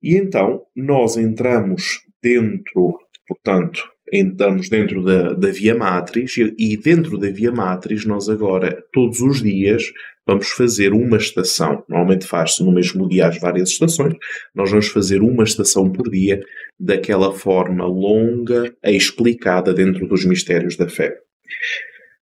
E 0.00 0.14
então, 0.14 0.64
nós 0.76 1.16
entramos 1.16 2.00
dentro, 2.22 2.96
portanto, 3.26 3.82
entramos 4.12 4.68
dentro 4.68 5.02
da, 5.02 5.32
da 5.32 5.50
Via 5.50 5.74
Matriz 5.74 6.36
e 6.36 6.76
dentro 6.76 7.18
da 7.18 7.30
Via 7.30 7.52
Matriz 7.52 8.04
nós 8.04 8.28
agora, 8.28 8.84
todos 8.92 9.20
os 9.20 9.42
dias, 9.42 9.84
vamos 10.26 10.48
fazer 10.48 10.92
uma 10.92 11.16
estação. 11.16 11.84
Normalmente 11.88 12.26
faz-se 12.26 12.62
no 12.62 12.72
mesmo 12.72 13.08
dia 13.08 13.28
as 13.28 13.38
várias 13.38 13.70
estações. 13.70 14.14
Nós 14.54 14.70
vamos 14.70 14.88
fazer 14.88 15.22
uma 15.22 15.44
estação 15.44 15.90
por 15.90 16.10
dia 16.10 16.40
daquela 16.78 17.32
forma 17.32 17.86
longa 17.86 18.74
e 18.84 18.96
explicada 18.96 19.72
dentro 19.74 20.06
dos 20.06 20.24
mistérios 20.24 20.76
da 20.76 20.88
fé. 20.88 21.16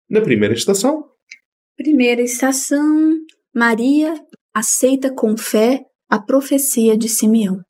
Na 0.08 0.20
primeira 0.20 0.54
estação. 0.54 1.04
Primeira 1.76 2.22
estação, 2.22 3.18
Maria 3.54 4.14
aceita 4.54 5.12
com 5.12 5.36
fé 5.36 5.80
a 6.08 6.18
profecia 6.20 6.96
de 6.96 7.08
Simeão. 7.08 7.60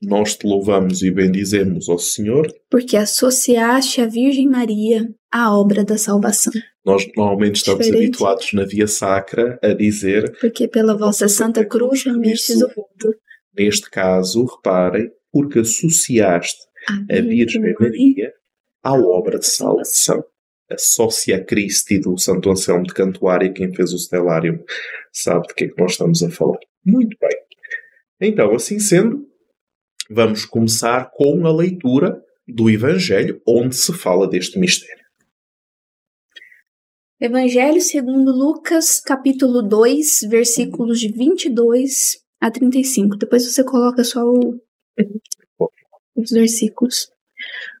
Nós 0.00 0.36
te 0.36 0.46
louvamos 0.46 1.02
e 1.02 1.10
bendizemos, 1.10 1.88
ó 1.88 1.98
Senhor, 1.98 2.46
porque 2.70 2.96
associaste 2.96 4.00
a 4.00 4.06
Virgem 4.06 4.48
Maria 4.48 5.08
a 5.30 5.52
obra 5.56 5.84
da 5.84 5.98
salvação. 5.98 6.52
Nós 6.84 7.04
normalmente 7.16 7.56
estamos 7.56 7.84
Diferente. 7.84 8.06
habituados 8.08 8.52
na 8.52 8.64
via 8.64 8.86
sacra 8.86 9.58
a 9.62 9.74
dizer, 9.74 10.36
Porque 10.40 10.68
pela 10.68 10.96
vossa 10.96 11.28
santa 11.28 11.64
cruz 11.64 12.04
remistes 12.04 12.62
o 12.62 12.68
mundo. 12.68 13.14
neste 13.56 13.90
caso, 13.90 14.44
reparem, 14.44 15.10
porque 15.32 15.58
associaste 15.58 16.58
a 17.10 17.20
Virgem 17.20 17.74
Maria 17.78 18.32
à 18.82 18.94
obra 18.94 19.38
de 19.38 19.46
salvação. 19.46 20.24
Associa 20.70 21.38
a 21.38 21.44
Christi 21.44 21.98
do 21.98 22.16
Santo 22.18 22.50
Anselmo 22.50 22.84
de 22.84 22.94
Cantuária, 22.94 23.52
quem 23.52 23.74
fez 23.74 23.92
o 23.92 23.98
Stellarium 23.98 24.58
sabe 25.12 25.48
de 25.48 25.54
que 25.54 25.64
é 25.64 25.68
que 25.68 25.80
nós 25.80 25.92
estamos 25.92 26.22
a 26.22 26.30
falar. 26.30 26.58
Muito 26.84 27.16
bem. 27.20 27.36
Então, 28.20 28.54
assim 28.54 28.78
sendo, 28.78 29.26
vamos 30.08 30.44
começar 30.44 31.10
com 31.12 31.46
a 31.46 31.54
leitura 31.54 32.22
do 32.46 32.70
Evangelho, 32.70 33.40
onde 33.46 33.76
se 33.76 33.92
fala 33.92 34.26
deste 34.28 34.58
mistério. 34.58 35.04
Evangelho 37.20 37.80
segundo 37.80 38.30
Lucas, 38.30 39.00
capítulo 39.00 39.60
2, 39.60 40.20
versículos 40.30 41.00
de 41.00 41.12
22 41.12 42.22
a 42.40 42.50
35. 42.50 43.16
Depois 43.16 43.44
você 43.44 43.64
coloca 43.64 44.04
só 44.04 44.20
o- 44.22 44.60
os 46.14 46.30
versículos. 46.30 47.10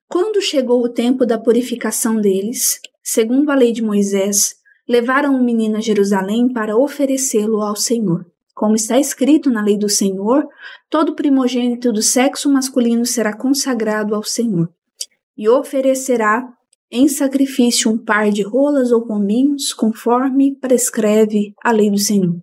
Quando 0.08 0.42
chegou 0.42 0.82
o 0.82 0.88
tempo 0.88 1.24
da 1.24 1.38
purificação 1.38 2.20
deles, 2.20 2.80
segundo 3.02 3.50
a 3.50 3.54
lei 3.54 3.72
de 3.72 3.82
Moisés, 3.82 4.56
levaram 4.88 5.34
o 5.36 5.44
menino 5.44 5.76
a 5.76 5.80
Jerusalém 5.80 6.52
para 6.52 6.76
oferecê-lo 6.76 7.62
ao 7.62 7.76
Senhor. 7.76 8.26
Como 8.58 8.74
está 8.74 8.98
escrito 8.98 9.50
na 9.50 9.62
lei 9.62 9.78
do 9.78 9.88
Senhor, 9.88 10.44
todo 10.90 11.14
primogênito 11.14 11.92
do 11.92 12.02
sexo 12.02 12.52
masculino 12.52 13.06
será 13.06 13.32
consagrado 13.32 14.16
ao 14.16 14.24
Senhor 14.24 14.68
e 15.36 15.48
oferecerá 15.48 16.44
em 16.90 17.06
sacrifício 17.06 17.88
um 17.88 17.96
par 17.96 18.32
de 18.32 18.42
rolas 18.42 18.90
ou 18.90 19.06
pombinhos, 19.06 19.72
conforme 19.72 20.58
prescreve 20.58 21.54
a 21.62 21.70
lei 21.70 21.88
do 21.88 21.98
Senhor. 21.98 22.34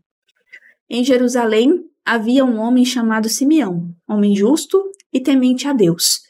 Em 0.89 1.03
Jerusalém 1.03 1.83
havia 2.05 2.45
um 2.45 2.59
homem 2.59 2.85
chamado 2.85 3.27
Simeão, 3.27 3.93
homem 4.07 4.33
justo 4.33 4.81
e 5.11 5.19
temente 5.19 5.67
a 5.67 5.73
Deus, 5.73 6.21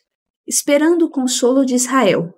esperando 0.47 1.05
o 1.05 1.11
consolo 1.11 1.63
de 1.63 1.75
Israel. 1.75 2.33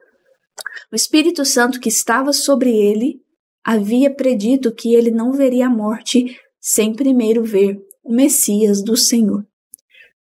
O 0.91 0.95
Espírito 0.97 1.45
Santo 1.45 1.79
que 1.79 1.87
estava 1.87 2.33
sobre 2.33 2.71
ele 2.71 3.21
havia 3.63 4.13
predito 4.13 4.75
que 4.75 4.93
ele 4.93 5.11
não 5.11 5.31
veria 5.31 5.67
a 5.67 5.69
morte 5.69 6.35
sem 6.69 6.93
primeiro 6.93 7.45
ver 7.45 7.81
o 8.03 8.11
Messias 8.11 8.83
do 8.83 8.97
Senhor. 8.97 9.47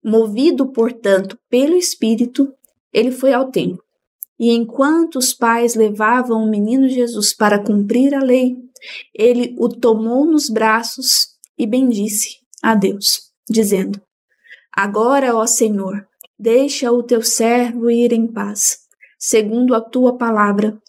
Movido, 0.01 0.71
portanto, 0.71 1.37
pelo 1.49 1.75
Espírito, 1.75 2.53
ele 2.93 3.11
foi 3.11 3.33
ao 3.33 3.51
templo. 3.51 3.83
E 4.39 4.51
enquanto 4.51 5.17
os 5.17 5.33
pais 5.33 5.75
levavam 5.75 6.41
o 6.41 6.49
menino 6.49 6.87
Jesus 6.87 7.35
para 7.35 7.61
cumprir 7.61 8.15
a 8.15 8.23
lei, 8.23 8.55
ele 9.13 9.57
o 9.59 9.67
tomou 9.67 10.25
nos 10.25 10.49
braços 10.49 11.35
e 11.57 11.67
bendisse 11.67 12.37
a 12.63 12.75
Deus, 12.75 13.29
dizendo: 13.49 14.01
Agora, 14.71 15.35
ó 15.35 15.45
Senhor, 15.45 16.07
deixa 16.39 16.93
o 16.93 17.03
teu 17.03 17.21
servo 17.21 17.91
ir 17.91 18.13
em 18.13 18.25
paz, 18.25 18.77
segundo 19.19 19.75
a 19.75 19.81
tua 19.81 20.17
palavra, 20.17 20.81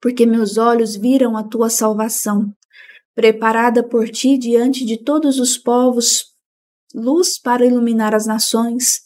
porque 0.00 0.26
meus 0.26 0.56
olhos 0.56 0.96
viram 0.96 1.36
a 1.36 1.44
tua 1.44 1.70
salvação, 1.70 2.52
preparada 3.16 3.82
por 3.82 4.10
ti 4.10 4.36
diante 4.36 4.84
de 4.84 5.02
todos 5.02 5.40
os 5.40 5.56
povos, 5.56 6.26
luz 6.94 7.40
para 7.40 7.64
iluminar 7.64 8.14
as 8.14 8.26
nações 8.26 9.00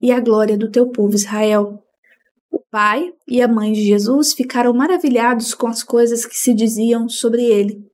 e 0.00 0.12
a 0.12 0.20
glória 0.20 0.56
do 0.56 0.70
teu 0.70 0.90
povo 0.90 1.14
Israel. 1.14 1.82
O 2.52 2.60
pai 2.70 3.10
e 3.26 3.40
a 3.40 3.48
mãe 3.48 3.72
de 3.72 3.82
Jesus 3.82 4.34
ficaram 4.34 4.74
maravilhados 4.74 5.54
com 5.54 5.66
as 5.66 5.82
coisas 5.82 6.26
que 6.26 6.36
se 6.36 6.54
diziam 6.54 7.08
sobre 7.08 7.42
ele. 7.42 7.90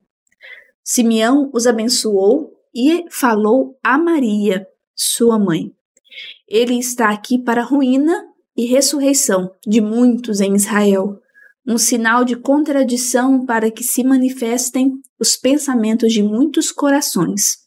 Simeão 0.82 1.48
os 1.54 1.68
abençoou 1.68 2.50
e 2.74 3.04
falou 3.08 3.78
a 3.82 3.96
Maria, 3.96 4.66
sua 4.94 5.38
mãe. 5.38 5.70
Ele 6.48 6.80
está 6.80 7.10
aqui 7.10 7.38
para 7.38 7.62
a 7.62 7.64
ruína 7.64 8.24
e 8.56 8.66
ressurreição 8.66 9.54
de 9.64 9.80
muitos 9.80 10.40
em 10.40 10.56
Israel, 10.56 11.20
um 11.70 11.78
sinal 11.78 12.24
de 12.24 12.34
contradição 12.34 13.46
para 13.46 13.70
que 13.70 13.84
se 13.84 14.02
manifestem 14.02 14.90
os 15.20 15.36
pensamentos 15.36 16.12
de 16.12 16.20
muitos 16.20 16.72
corações. 16.72 17.58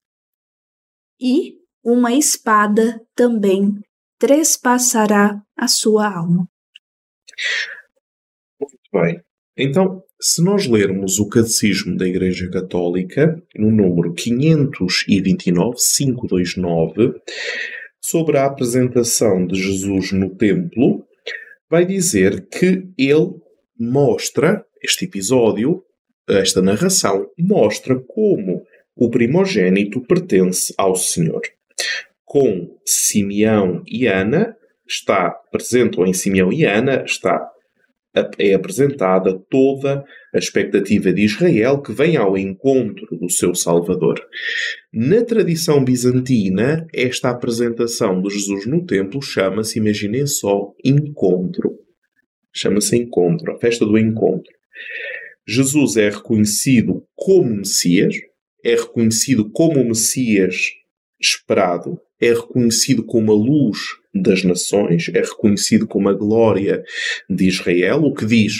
E 1.17 1.53
uma 1.81 2.11
espada 2.11 2.99
também 3.15 3.79
trespassará 4.19 5.41
a 5.57 5.67
sua 5.69 6.13
alma. 6.13 6.45
Muito 8.59 8.77
bem. 8.91 9.21
Então, 9.55 10.03
se 10.19 10.43
nós 10.43 10.67
lermos 10.67 11.17
o 11.19 11.29
Catecismo 11.29 11.95
da 11.95 12.05
Igreja 12.05 12.49
Católica, 12.51 13.41
no 13.55 13.71
número 13.71 14.13
529, 14.13 15.77
529, 15.77 17.21
sobre 18.01 18.37
a 18.37 18.47
apresentação 18.47 19.47
de 19.47 19.55
Jesus 19.55 20.11
no 20.11 20.35
templo, 20.35 21.07
vai 21.69 21.85
dizer 21.85 22.49
que 22.49 22.89
ele 22.97 23.42
mostra, 23.83 24.65
este 24.81 25.05
episódio, 25.05 25.83
esta 26.27 26.61
narração, 26.61 27.29
mostra 27.37 27.99
como 27.99 28.63
o 28.95 29.09
primogênito 29.09 30.01
pertence 30.01 30.73
ao 30.77 30.95
Senhor. 30.95 31.41
Com 32.23 32.77
Simeão 32.85 33.83
e 33.87 34.07
Ana, 34.07 34.55
está 34.87 35.29
presente, 35.51 35.99
ou 35.99 36.05
em 36.05 36.13
Simeão 36.13 36.51
e 36.51 36.65
Ana, 36.65 37.03
está 37.05 37.49
é 38.37 38.53
apresentada 38.53 39.33
toda 39.49 40.05
a 40.33 40.37
expectativa 40.37 41.11
de 41.11 41.23
Israel 41.23 41.81
que 41.81 41.91
vem 41.91 42.15
ao 42.15 42.37
encontro 42.37 43.17
do 43.17 43.29
seu 43.29 43.55
Salvador. 43.55 44.23
Na 44.93 45.23
tradição 45.23 45.83
bizantina, 45.83 46.85
esta 46.93 47.31
apresentação 47.31 48.21
de 48.21 48.29
Jesus 48.29 48.67
no 48.67 48.85
templo 48.85 49.21
chama-se, 49.21 49.79
imaginem 49.79 50.27
só, 50.27 50.71
encontro. 50.83 51.79
Chama-se 52.53 52.95
encontro, 52.95 53.51
a 53.51 53.57
festa 53.57 53.85
do 53.85 53.97
encontro. 53.97 54.51
Jesus 55.47 55.97
é 55.97 56.09
reconhecido 56.09 57.03
como 57.15 57.55
Messias, 57.55 58.15
é 58.63 58.75
reconhecido 58.75 59.49
como 59.51 59.81
o 59.81 59.85
Messias 59.85 60.71
esperado, 61.19 61.99
é 62.21 62.33
reconhecido 62.33 63.03
como 63.03 63.31
a 63.31 63.35
luz 63.35 63.79
das 64.13 64.43
nações, 64.43 65.09
é 65.13 65.21
reconhecido 65.21 65.87
como 65.87 66.07
a 66.07 66.13
glória 66.13 66.83
de 67.29 67.47
Israel, 67.47 68.03
o 68.03 68.13
que 68.13 68.25
diz, 68.25 68.53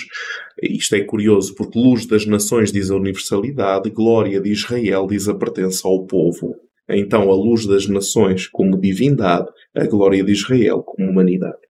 isto 0.62 0.96
é 0.96 1.02
curioso, 1.02 1.54
porque 1.56 1.80
luz 1.80 2.06
das 2.06 2.26
nações 2.26 2.72
diz 2.72 2.90
a 2.90 2.96
universalidade, 2.96 3.90
glória 3.90 4.42
de 4.42 4.52
Israel 4.52 5.08
diz 5.08 5.28
a 5.28 5.36
pertença 5.36 5.88
ao 5.88 6.06
povo. 6.06 6.56
Então, 6.90 7.32
a 7.32 7.36
luz 7.36 7.66
das 7.66 7.88
nações 7.88 8.48
como 8.48 8.80
divindade, 8.80 9.48
a 9.74 9.86
glória 9.86 10.24
de 10.24 10.32
Israel 10.32 10.84
como 10.84 11.10
humanidade. 11.10 11.63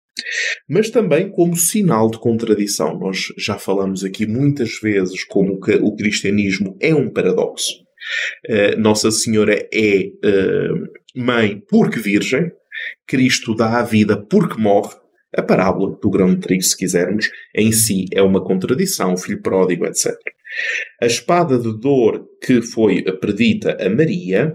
Mas 0.67 0.89
também 0.89 1.29
como 1.29 1.55
sinal 1.55 2.09
de 2.09 2.19
contradição. 2.19 2.97
Nós 2.97 3.33
já 3.37 3.57
falamos 3.57 4.03
aqui 4.03 4.25
muitas 4.25 4.79
vezes 4.79 5.23
como 5.23 5.59
que 5.59 5.73
o 5.75 5.95
cristianismo 5.95 6.77
é 6.79 6.93
um 6.93 7.09
paradoxo. 7.09 7.83
Uh, 8.47 8.79
Nossa 8.79 9.11
Senhora 9.11 9.67
é 9.73 10.07
uh, 10.07 10.87
mãe 11.15 11.61
porque 11.69 11.99
virgem, 11.99 12.51
Cristo 13.07 13.55
dá 13.55 13.79
a 13.79 13.83
vida 13.83 14.17
porque 14.17 14.61
morre. 14.61 14.95
A 15.35 15.41
parábola 15.41 15.97
do 15.99 16.09
grão 16.11 16.35
de 16.35 16.41
trigo, 16.41 16.61
se 16.61 16.77
quisermos, 16.77 17.27
em 17.55 17.71
si 17.71 18.05
é 18.13 18.21
uma 18.21 18.43
contradição, 18.43 19.13
o 19.13 19.17
filho 19.17 19.41
pródigo, 19.41 19.83
etc. 19.87 20.13
A 21.01 21.07
espada 21.07 21.57
de 21.57 21.75
dor 21.79 22.23
que 22.39 22.61
foi 22.61 23.01
predita 23.19 23.75
a 23.83 23.89
Maria 23.89 24.53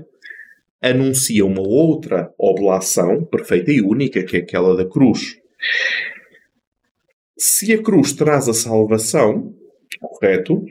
anuncia 0.81 1.45
uma 1.45 1.61
outra 1.61 2.33
oblação 2.39 3.25
perfeita 3.25 3.73
e 3.73 3.83
única, 3.83 4.23
que 4.23 4.37
é 4.37 4.41
aquela 4.41 4.77
da 4.77 4.89
cruz. 4.89 5.38
Se 7.37 7.73
a 7.73 7.83
cruz 7.83 8.13
traz 8.13 8.49
a 8.49 8.55
salvação, 8.55 9.55
correto, 10.01 10.65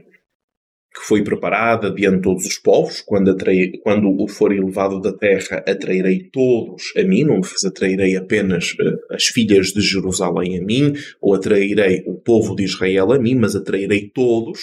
que 0.98 1.06
foi 1.06 1.24
preparada 1.24 1.92
diante 1.92 2.18
de 2.18 2.22
todos 2.24 2.46
os 2.46 2.58
povos, 2.58 3.02
quando, 3.02 3.30
atrair, 3.30 3.80
quando 3.84 4.10
o 4.10 4.28
for 4.28 4.52
elevado 4.52 5.00
da 5.00 5.14
terra, 5.14 5.64
atrairei 5.68 6.24
todos 6.32 6.92
a 6.98 7.04
mim, 7.04 7.24
não 7.24 7.42
vos 7.42 7.64
atrairei 7.64 8.18
apenas 8.18 8.72
uh, 8.74 9.14
as 9.14 9.26
filhas 9.26 9.68
de 9.68 9.82
Jerusalém 9.82 10.60
a 10.60 10.64
mim, 10.64 10.94
ou 11.22 11.36
atrairei 11.36 12.04
o 12.08 12.16
povo 12.16 12.56
de 12.56 12.64
Israel 12.64 13.12
a 13.12 13.20
mim, 13.20 13.36
mas 13.36 13.56
atrairei 13.56 14.10
todos, 14.10 14.60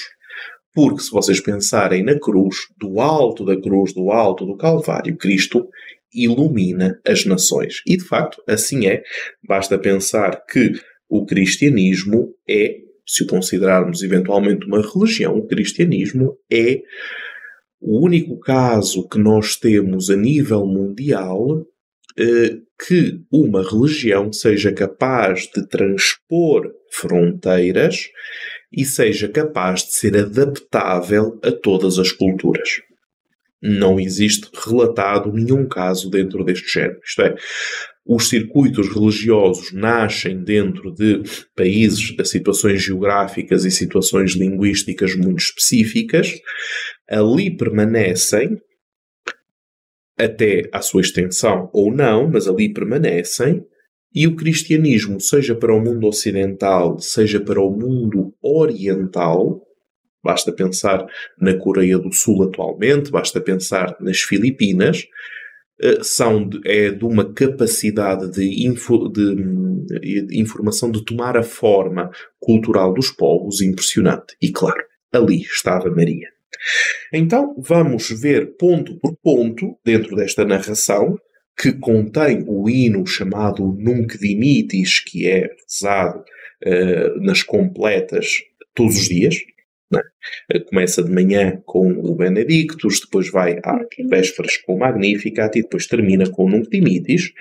porque 0.75 1.03
se 1.03 1.11
vocês 1.11 1.41
pensarem 1.41 2.03
na 2.03 2.19
cruz, 2.19 2.57
do 2.77 3.01
alto 3.01 3.45
da 3.45 3.59
cruz, 3.59 3.95
do 3.95 4.11
alto 4.11 4.45
do 4.45 4.57
Calvário, 4.57 5.17
Cristo 5.17 5.69
ilumina 6.15 7.01
as 7.07 7.25
nações. 7.25 7.83
E 7.87 7.97
de 7.97 8.05
facto, 8.05 8.43
assim 8.47 8.87
é. 8.87 9.03
Basta 9.47 9.79
pensar 9.79 10.45
que 10.47 10.73
o 11.09 11.25
cristianismo 11.25 12.35
é 12.49 12.77
se 13.07 13.23
o 13.23 13.27
considerarmos 13.27 14.03
eventualmente 14.03 14.67
uma 14.67 14.81
religião, 14.81 15.37
o 15.37 15.47
cristianismo 15.47 16.37
é 16.51 16.81
o 17.81 18.03
único 18.03 18.39
caso 18.39 19.07
que 19.09 19.19
nós 19.19 19.57
temos 19.57 20.09
a 20.09 20.17
nível 20.17 20.67
mundial 20.67 21.67
eh, 22.19 22.57
que 22.87 23.21
uma 23.31 23.63
religião 23.63 24.33
seja 24.33 24.73
capaz 24.73 25.49
de 25.55 25.67
transpor 25.69 26.73
fronteiras 26.91 28.09
e 28.73 28.85
seja 28.85 29.29
capaz 29.29 29.83
de 29.83 29.95
ser 29.95 30.17
adaptável 30.17 31.39
a 31.43 31.53
todas 31.53 31.99
as 31.99 32.11
culturas. 32.11 32.81
Não 33.67 33.99
existe 33.99 34.51
relatado 34.55 35.33
nenhum 35.33 35.67
caso 35.67 36.11
dentro 36.11 36.45
deste 36.45 36.71
género. 36.71 37.01
Isto 37.03 37.23
é, 37.23 37.35
os 38.07 38.29
circuitos 38.29 38.93
religiosos 38.93 39.73
nascem 39.73 40.45
dentro 40.45 40.93
de 40.93 41.23
países, 41.57 42.15
de 42.15 42.25
situações 42.27 42.83
geográficas 42.83 43.65
e 43.65 43.71
situações 43.71 44.33
linguísticas 44.33 45.17
muito 45.17 45.39
específicas, 45.39 46.31
ali 47.09 47.57
permanecem 47.57 48.59
até 50.19 50.69
à 50.71 50.83
sua 50.83 51.01
extensão 51.01 51.71
ou 51.73 51.91
não, 51.91 52.31
mas 52.31 52.47
ali 52.47 52.71
permanecem, 52.71 53.65
e 54.15 54.27
o 54.27 54.37
cristianismo, 54.37 55.19
seja 55.21 55.57
para 55.57 55.75
o 55.75 55.81
mundo 55.81 56.07
ocidental, 56.07 56.99
seja 56.99 57.41
para 57.41 57.61
o 57.61 57.71
mundo 57.71 58.33
oriental, 58.41 59.61
basta 60.25 60.51
pensar 60.51 61.07
na 61.39 61.57
Coreia 61.57 61.99
do 61.99 62.13
Sul 62.13 62.43
atualmente, 62.43 63.11
basta 63.11 63.41
pensar 63.41 63.95
nas 64.01 64.21
Filipinas, 64.21 65.07
eh, 65.81 65.99
são 66.03 66.49
de, 66.49 66.61
é 66.65 66.91
de 66.91 67.05
uma 67.05 67.33
capacidade 67.33 68.31
de, 68.31 68.67
info, 68.67 69.09
de, 69.09 69.35
de, 70.25 70.41
informação 70.41 70.91
de 70.91 71.05
tomar 71.05 71.37
a 71.37 71.43
forma 71.43 72.11
cultural 72.41 72.95
dos 72.95 73.11
povos 73.11 73.61
impressionante. 73.61 74.35
E 74.41 74.51
claro, 74.51 74.83
ali 75.13 75.43
estava 75.43 75.91
Maria. 75.91 76.29
Então 77.13 77.55
vamos 77.59 78.09
ver 78.09 78.57
ponto 78.57 78.99
por 78.99 79.17
ponto, 79.23 79.77
dentro 79.85 80.17
desta 80.17 80.45
narração, 80.45 81.19
que 81.57 81.73
contém 81.73 82.45
o 82.47 82.69
hino 82.69 83.07
chamado 83.07 83.77
Nunc 83.79 84.19
Dimitis, 84.19 85.01
que 85.01 85.29
é 85.29 85.49
rezado 85.69 86.21
uh, 86.21 87.21
nas 87.21 87.43
completas 87.43 88.43
todos 88.75 88.97
os 88.97 89.09
dias. 89.09 89.37
É? 90.53 90.59
Começa 90.61 91.03
de 91.03 91.11
manhã 91.11 91.61
com 91.65 91.91
o 91.91 92.15
Benedictus, 92.15 93.01
depois 93.01 93.31
vai 93.31 93.59
à 93.65 93.81
vésperas 94.09 94.57
com 94.59 94.75
o 94.75 94.79
Magnificat 94.79 95.59
e 95.59 95.63
depois 95.63 95.87
termina 95.87 96.29
com 96.29 96.45
o 96.45 96.49
Nunc 96.49 96.69
Dimitis. 96.71 97.33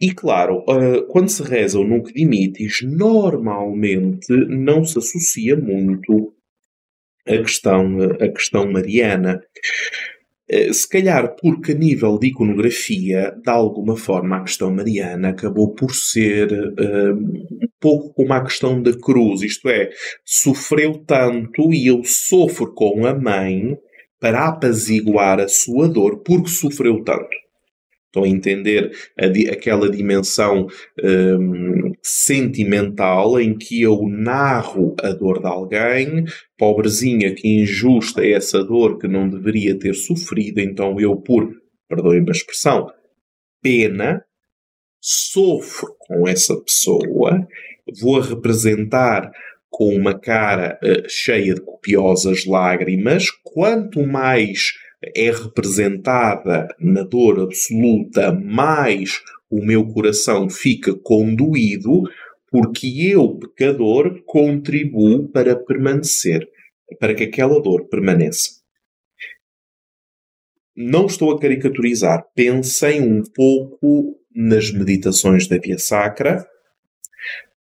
E 0.00 0.12
claro, 0.12 0.64
uh, 0.68 1.06
quando 1.08 1.28
se 1.28 1.42
reza 1.42 1.78
o 1.78 1.86
Nunc 1.86 2.12
Dimitis, 2.12 2.82
normalmente 2.82 4.30
não 4.30 4.84
se 4.84 4.98
associa 4.98 5.56
muito 5.56 6.34
a 7.26 7.38
questão, 7.38 7.98
a 8.20 8.28
questão 8.28 8.70
mariana. 8.70 9.42
Eh, 10.48 10.72
se 10.72 10.88
calhar 10.88 11.34
porque 11.40 11.72
a 11.72 11.74
nível 11.74 12.18
de 12.18 12.28
iconografia, 12.28 13.34
de 13.42 13.50
alguma 13.50 13.96
forma, 13.96 14.36
a 14.36 14.42
questão 14.42 14.70
mariana 14.70 15.30
acabou 15.30 15.74
por 15.74 15.92
ser 15.92 16.52
uh, 16.52 17.14
um 17.16 17.68
pouco 17.80 18.14
como 18.14 18.32
a 18.32 18.44
questão 18.44 18.80
da 18.80 18.96
cruz, 18.96 19.42
isto 19.42 19.68
é, 19.68 19.90
sofreu 20.24 21.02
tanto 21.04 21.72
e 21.72 21.88
eu 21.88 22.02
sofro 22.04 22.72
com 22.72 23.04
a 23.06 23.14
mãe 23.14 23.76
para 24.20 24.46
apaziguar 24.46 25.40
a 25.40 25.48
sua 25.48 25.88
dor 25.88 26.22
porque 26.22 26.48
sofreu 26.48 27.02
tanto. 27.02 27.45
Estão 28.16 28.24
a 28.24 28.28
entender 28.28 28.92
a, 29.18 29.26
aquela 29.52 29.90
dimensão 29.90 30.66
um, 31.04 31.92
sentimental 32.02 33.38
em 33.38 33.56
que 33.56 33.82
eu 33.82 34.08
narro 34.08 34.94
a 35.02 35.10
dor 35.10 35.40
de 35.40 35.46
alguém, 35.46 36.24
pobrezinha, 36.56 37.34
que 37.34 37.46
injusta 37.46 38.24
é 38.24 38.32
essa 38.32 38.64
dor 38.64 38.98
que 38.98 39.06
não 39.06 39.28
deveria 39.28 39.78
ter 39.78 39.94
sofrido, 39.94 40.60
então 40.60 40.98
eu, 40.98 41.14
por, 41.16 41.52
perdoem-me 41.88 42.30
a 42.30 42.32
expressão, 42.32 42.90
pena, 43.62 44.24
sofro 44.98 45.94
com 45.98 46.26
essa 46.26 46.58
pessoa, 46.62 47.46
vou 48.00 48.18
a 48.18 48.24
representar 48.24 49.30
com 49.68 49.94
uma 49.94 50.18
cara 50.18 50.78
uh, 50.82 51.06
cheia 51.06 51.54
de 51.54 51.60
copiosas 51.60 52.46
lágrimas, 52.46 53.26
quanto 53.44 54.06
mais 54.06 54.72
é 55.02 55.30
representada 55.30 56.68
na 56.78 57.02
dor 57.02 57.40
absoluta, 57.40 58.32
mais 58.32 59.20
o 59.50 59.64
meu 59.64 59.86
coração 59.86 60.48
fica 60.48 60.94
conduído, 60.94 62.02
porque 62.50 62.86
eu, 63.12 63.38
pecador, 63.38 64.22
contribuo 64.24 65.28
para 65.28 65.56
permanecer, 65.56 66.48
para 66.98 67.14
que 67.14 67.24
aquela 67.24 67.60
dor 67.60 67.88
permaneça. 67.88 68.56
Não 70.74 71.06
estou 71.06 71.32
a 71.32 71.40
caricaturizar, 71.40 72.26
pensem 72.34 73.00
um 73.00 73.22
pouco 73.22 74.18
nas 74.34 74.70
meditações 74.70 75.48
da 75.48 75.56
Via 75.58 75.78
Sacra, 75.78 76.46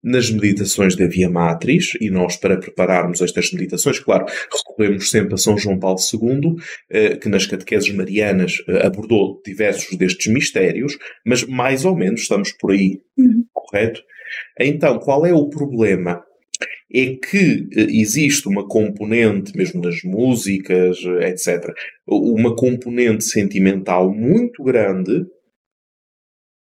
nas 0.03 0.31
meditações 0.31 0.97
da 0.97 1.07
Via 1.07 1.31
Matriz, 1.31 1.93
e 2.01 2.11
nós, 2.11 2.37
para 2.37 2.59
prepararmos 2.59 3.21
estas 3.21 3.53
meditações, 3.53 4.01
claro, 4.01 4.27
recorremos 4.51 5.11
sempre 5.11 5.35
a 5.35 5.37
São 5.37 5.57
João 5.57 5.79
Paulo 5.79 5.99
II, 5.99 6.57
eh, 6.91 7.17
que 7.17 7.29
nas 7.29 7.47
catequeses 7.47 7.95
marianas 7.95 8.63
eh, 8.69 8.85
abordou 8.85 9.41
diversos 9.47 9.97
destes 9.97 10.27
mistérios, 10.27 10.99
mas 11.25 11.45
mais 11.47 11.85
ou 11.85 11.95
menos 11.95 12.23
estamos 12.23 12.51
por 12.53 12.73
aí, 12.73 13.01
uhum. 13.17 13.45
correto? 13.53 14.03
Então, 14.59 14.99
qual 14.99 15.25
é 15.25 15.33
o 15.33 15.49
problema? 15.49 16.25
É 16.93 17.15
que 17.15 17.69
eh, 17.73 17.87
existe 17.91 18.49
uma 18.49 18.67
componente, 18.67 19.57
mesmo 19.57 19.81
nas 19.81 20.03
músicas, 20.03 20.99
etc., 21.21 21.73
uma 22.07 22.57
componente 22.57 23.23
sentimental 23.23 24.13
muito 24.13 24.65
grande, 24.65 25.25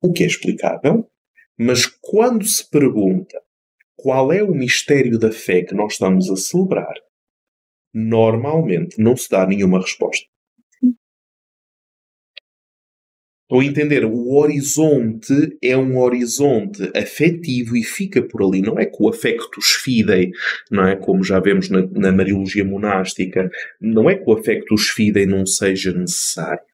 o 0.02 0.12
que 0.12 0.24
é 0.24 0.26
explicável, 0.26 1.06
mas 1.58 1.86
quando 1.86 2.44
se 2.46 2.68
pergunta 2.70 3.40
qual 3.96 4.32
é 4.32 4.42
o 4.42 4.54
mistério 4.54 5.18
da 5.18 5.32
fé 5.32 5.62
que 5.62 5.74
nós 5.74 5.94
estamos 5.94 6.30
a 6.30 6.36
celebrar, 6.36 6.94
normalmente 7.92 9.02
não 9.02 9.16
se 9.16 9.28
dá 9.28 9.44
nenhuma 9.44 9.80
resposta. 9.80 10.24
Estou 13.50 13.60
a 13.60 13.64
entender, 13.64 14.04
o 14.04 14.36
horizonte 14.36 15.56
é 15.62 15.74
um 15.74 15.98
horizonte 15.98 16.82
afetivo 16.94 17.78
e 17.78 17.82
fica 17.82 18.22
por 18.22 18.42
ali. 18.42 18.60
Não 18.60 18.78
é 18.78 18.84
que 18.84 18.98
o 19.00 19.08
affectus 19.08 19.70
fidei, 19.82 20.32
não 20.70 20.86
é? 20.86 20.94
Como 20.94 21.24
já 21.24 21.40
vemos 21.40 21.70
na, 21.70 21.80
na 21.86 22.12
Mariologia 22.12 22.62
monástica, 22.62 23.50
não 23.80 24.10
é 24.10 24.16
que 24.16 24.24
o 24.28 24.34
affectus 24.34 24.90
fidei 24.90 25.24
não 25.24 25.46
seja 25.46 25.94
necessário. 25.94 26.67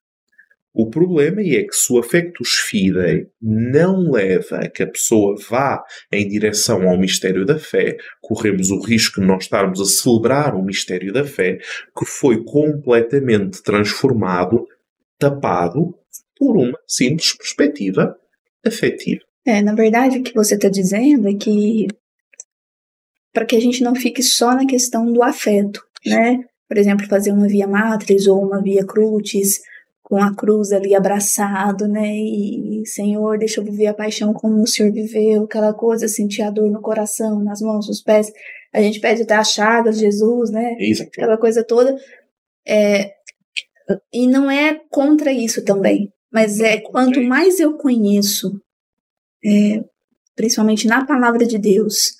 O 0.77 0.89
problema 0.89 1.39
é 1.39 1.63
que 1.63 1.73
se 1.73 1.93
o 1.93 1.97
affectus 1.97 2.55
fidei 2.55 3.27
não 3.41 4.11
leva 4.11 4.57
a 4.57 4.69
que 4.69 4.83
a 4.83 4.87
pessoa 4.87 5.33
vá 5.49 5.81
em 6.11 6.27
direção 6.27 6.89
ao 6.89 6.99
mistério 6.99 7.45
da 7.45 7.57
fé, 7.57 7.95
corremos 8.21 8.69
o 8.71 8.81
risco 8.81 9.21
de 9.21 9.25
nós 9.25 9.43
estarmos 9.43 9.79
a 9.79 9.85
celebrar 9.85 10.53
o 10.53 10.61
mistério 10.61 11.13
da 11.13 11.23
fé 11.23 11.59
que 11.97 12.05
foi 12.05 12.43
completamente 12.43 13.63
transformado, 13.63 14.67
tapado 15.17 15.97
por 16.37 16.57
uma 16.57 16.77
simples 16.85 17.31
perspectiva 17.31 18.13
afetiva. 18.65 19.21
É, 19.45 19.61
na 19.61 19.73
verdade, 19.73 20.17
o 20.17 20.23
que 20.23 20.33
você 20.33 20.55
está 20.55 20.67
dizendo 20.67 21.29
é 21.29 21.35
que 21.35 21.87
para 23.31 23.45
que 23.45 23.55
a 23.55 23.61
gente 23.61 23.81
não 23.81 23.95
fique 23.95 24.21
só 24.21 24.53
na 24.53 24.65
questão 24.65 25.09
do 25.13 25.23
afeto, 25.23 25.81
né? 26.05 26.39
Por 26.67 26.77
exemplo, 26.77 27.07
fazer 27.07 27.31
uma 27.31 27.47
via 27.47 27.67
matriz 27.67 28.27
ou 28.27 28.43
uma 28.43 28.61
via 28.61 28.85
crucis, 28.85 29.61
com 30.05 30.17
a 30.17 30.35
cruz 30.35 30.71
ali 30.71 30.93
abraçado, 30.93 31.87
né? 31.87 32.15
E, 32.15 32.83
Senhor, 32.85 33.39
deixa 33.39 33.59
eu 33.59 33.65
viver 33.65 33.87
a 33.87 33.93
paixão 33.93 34.33
como 34.33 34.61
o 34.61 34.67
Senhor 34.67 34.91
viveu, 34.91 35.45
aquela 35.45 35.73
coisa, 35.73 36.07
sentir 36.07 36.43
a 36.43 36.51
dor 36.51 36.69
no 36.69 36.79
coração, 36.79 37.43
nas 37.43 37.59
mãos, 37.59 37.87
nos 37.87 38.03
pés. 38.03 38.31
A 38.71 38.79
gente 38.79 38.99
pede 38.99 39.23
até 39.23 39.33
de 39.91 39.97
Jesus, 39.97 40.51
né? 40.51 40.75
Isso. 40.79 41.01
Aquela 41.01 41.39
coisa 41.39 41.63
toda. 41.63 41.97
É, 42.67 43.13
e 44.13 44.27
não 44.27 44.49
é 44.49 44.79
contra 44.91 45.33
isso 45.33 45.65
também, 45.65 46.13
mas 46.31 46.59
é 46.59 46.79
quanto 46.79 47.19
mais 47.23 47.59
eu 47.59 47.75
conheço, 47.75 48.61
é, 49.43 49.83
principalmente 50.35 50.85
na 50.85 51.03
palavra 51.03 51.47
de 51.47 51.57
Deus, 51.57 52.11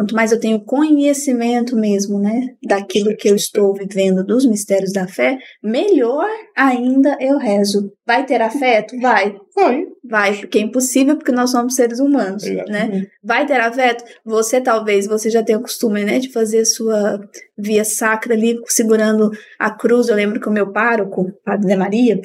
Quanto 0.00 0.14
mais 0.14 0.32
eu 0.32 0.40
tenho 0.40 0.64
conhecimento 0.64 1.76
mesmo, 1.76 2.18
né, 2.18 2.54
daquilo 2.66 3.14
que 3.14 3.28
eu 3.28 3.36
estou 3.36 3.74
vivendo, 3.74 4.24
dos 4.24 4.46
mistérios 4.46 4.94
da 4.94 5.06
fé, 5.06 5.36
melhor 5.62 6.26
ainda 6.56 7.18
eu 7.20 7.36
rezo. 7.36 7.92
Vai 8.06 8.24
ter 8.24 8.40
afeto? 8.40 8.98
Vai. 8.98 9.36
Vai. 9.54 9.84
Vai, 10.02 10.38
porque 10.38 10.56
é 10.56 10.62
impossível, 10.62 11.18
porque 11.18 11.32
nós 11.32 11.50
somos 11.50 11.74
seres 11.74 12.00
humanos, 12.00 12.44
né? 12.44 13.08
Vai 13.22 13.44
ter 13.44 13.60
afeto? 13.60 14.02
Você 14.24 14.58
talvez, 14.58 15.06
você 15.06 15.28
já 15.28 15.42
tenha 15.42 15.58
o 15.58 15.62
costume, 15.62 16.02
né, 16.02 16.18
de 16.18 16.32
fazer 16.32 16.64
sua 16.64 17.20
via 17.58 17.84
sacra 17.84 18.32
ali, 18.32 18.58
segurando 18.68 19.30
a 19.58 19.70
cruz. 19.70 20.08
Eu 20.08 20.16
lembro 20.16 20.40
que 20.40 20.48
o 20.48 20.52
meu 20.52 20.72
pároco, 20.72 21.30
Padre 21.44 21.66
de 21.66 21.76
Maria, 21.76 22.18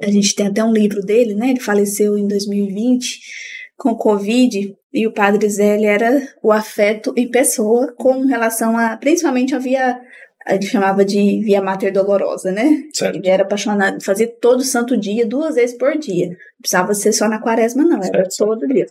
a 0.00 0.08
gente 0.08 0.36
tem 0.36 0.46
até 0.46 0.62
um 0.62 0.72
livro 0.72 1.00
dele, 1.00 1.34
né, 1.34 1.50
ele 1.50 1.60
faleceu 1.60 2.16
em 2.16 2.28
2020 2.28 3.18
com 3.76 3.92
Covid, 3.96 4.72
e 4.92 5.06
o 5.06 5.12
padre 5.12 5.48
Zé 5.48 5.74
ele 5.74 5.86
era 5.86 6.28
o 6.42 6.52
afeto 6.52 7.14
e 7.16 7.26
pessoa 7.26 7.92
com 7.96 8.26
relação 8.26 8.76
a, 8.76 8.96
principalmente 8.96 9.54
a 9.54 9.58
via, 9.58 9.98
ele 10.46 10.66
chamava 10.66 11.04
de 11.04 11.40
via 11.40 11.62
mater 11.62 11.92
dolorosa, 11.92 12.52
né? 12.52 12.84
Certo. 12.92 13.16
Ele 13.16 13.28
era 13.28 13.42
apaixonado, 13.42 14.02
fazia 14.04 14.28
todo 14.28 14.62
santo 14.62 14.96
dia, 14.96 15.26
duas 15.26 15.54
vezes 15.54 15.76
por 15.78 15.96
dia. 15.96 16.28
Não 16.28 16.36
precisava 16.60 16.94
ser 16.94 17.12
só 17.12 17.26
na 17.28 17.40
quaresma, 17.40 17.84
não, 17.84 17.98
era 17.98 18.30
certo. 18.30 18.36
todo 18.36 18.68
dia. 18.68 18.86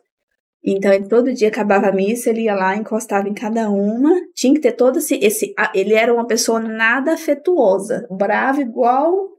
Então, 0.64 0.94
ele 0.94 1.08
todo 1.08 1.34
dia 1.34 1.48
acabava 1.48 1.88
a 1.88 1.92
missa, 1.92 2.30
ele 2.30 2.42
ia 2.42 2.54
lá, 2.54 2.76
encostava 2.76 3.28
em 3.28 3.34
cada 3.34 3.70
uma. 3.70 4.12
Tinha 4.36 4.54
que 4.54 4.60
ter 4.60 4.74
todo 4.74 5.00
esse. 5.00 5.16
esse 5.16 5.54
ele 5.74 5.94
era 5.94 6.14
uma 6.14 6.28
pessoa 6.28 6.60
nada 6.60 7.14
afetuosa, 7.14 8.08
bravo 8.12 8.62
igual 8.62 9.32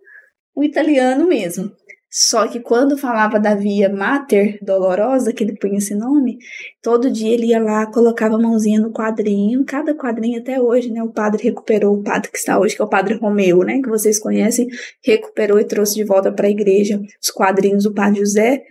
o 0.55 0.65
italiano 0.65 1.27
mesmo. 1.27 1.73
Só 2.15 2.47
que 2.47 2.61
quando 2.61 2.99
falava 2.99 3.41
da 3.41 3.55
via 3.55 3.89
mater 3.89 4.59
dolorosa, 4.61 5.33
que 5.33 5.43
ele 5.43 5.57
punha 5.57 5.79
esse 5.79 5.95
nome, 5.95 6.37
todo 6.83 7.11
dia 7.11 7.33
ele 7.33 7.47
ia 7.47 7.59
lá, 7.59 7.87
colocava 7.87 8.35
a 8.35 8.39
mãozinha 8.39 8.79
no 8.79 8.93
quadrinho, 8.93 9.65
cada 9.65 9.95
quadrinho 9.95 10.39
até 10.39 10.61
hoje, 10.61 10.91
né? 10.91 11.03
O 11.03 11.11
padre 11.11 11.43
recuperou, 11.43 11.97
o 11.97 12.03
padre 12.03 12.31
que 12.31 12.37
está 12.37 12.59
hoje, 12.61 12.77
que 12.77 12.83
é 12.83 12.85
o 12.85 12.89
padre 12.89 13.15
Romeu, 13.15 13.61
né? 13.61 13.81
Que 13.81 13.89
vocês 13.89 14.19
conhecem, 14.19 14.69
recuperou 15.03 15.59
e 15.59 15.65
trouxe 15.65 15.95
de 15.95 16.05
volta 16.05 16.31
para 16.31 16.47
a 16.47 16.51
igreja 16.51 17.01
os 17.19 17.31
quadrinhos 17.31 17.85
do 17.85 17.95
padre 17.95 18.21
José. 18.21 18.63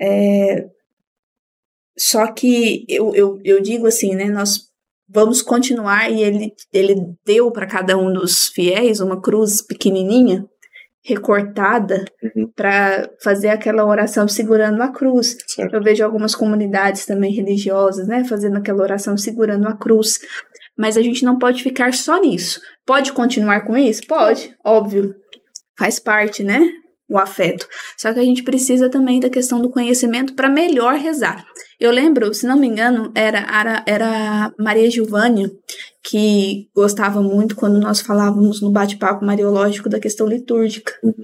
É... 0.00 0.68
Só 1.98 2.28
que 2.28 2.86
eu, 2.88 3.12
eu, 3.12 3.40
eu 3.44 3.60
digo 3.60 3.88
assim, 3.88 4.14
né? 4.14 4.26
Nós 4.26 4.68
vamos 5.08 5.42
continuar 5.42 6.12
e 6.12 6.22
ele, 6.22 6.52
ele 6.72 6.94
deu 7.26 7.50
para 7.50 7.66
cada 7.66 7.98
um 7.98 8.12
dos 8.12 8.46
fiéis 8.46 9.00
uma 9.00 9.20
cruz 9.20 9.60
pequenininha 9.62 10.48
recortada 11.04 12.02
uhum. 12.22 12.50
para 12.56 13.10
fazer 13.22 13.48
aquela 13.48 13.84
oração 13.84 14.26
segurando 14.26 14.82
a 14.82 14.90
cruz. 14.90 15.36
Certo. 15.46 15.74
Eu 15.74 15.82
vejo 15.82 16.02
algumas 16.02 16.34
comunidades 16.34 17.04
também 17.04 17.32
religiosas, 17.32 18.08
né, 18.08 18.24
fazendo 18.24 18.56
aquela 18.56 18.82
oração 18.82 19.16
segurando 19.16 19.68
a 19.68 19.76
cruz. 19.76 20.18
Mas 20.76 20.96
a 20.96 21.02
gente 21.02 21.24
não 21.24 21.38
pode 21.38 21.62
ficar 21.62 21.92
só 21.92 22.18
nisso. 22.20 22.60
Pode 22.86 23.12
continuar 23.12 23.60
com 23.66 23.76
isso? 23.76 24.06
Pode, 24.06 24.56
óbvio. 24.64 25.14
Faz 25.78 25.98
parte, 25.98 26.42
né? 26.42 26.60
O 27.08 27.18
afeto. 27.18 27.68
Só 27.98 28.12
que 28.12 28.18
a 28.18 28.24
gente 28.24 28.42
precisa 28.42 28.88
também 28.88 29.20
da 29.20 29.28
questão 29.28 29.60
do 29.60 29.70
conhecimento 29.70 30.34
para 30.34 30.48
melhor 30.48 30.94
rezar. 30.94 31.44
Eu 31.78 31.90
lembro, 31.90 32.32
se 32.32 32.46
não 32.46 32.58
me 32.58 32.66
engano, 32.66 33.12
era, 33.14 33.40
era, 33.40 33.84
era 33.86 34.52
Maria 34.58 34.90
Giovanni 34.90 35.50
que 36.04 36.68
gostava 36.74 37.22
muito 37.22 37.56
quando 37.56 37.80
nós 37.80 38.00
falávamos 38.02 38.60
no 38.60 38.70
bate-papo 38.70 39.24
mariológico 39.24 39.88
da 39.88 39.98
questão 39.98 40.26
litúrgica. 40.26 40.92
Uhum. 41.02 41.14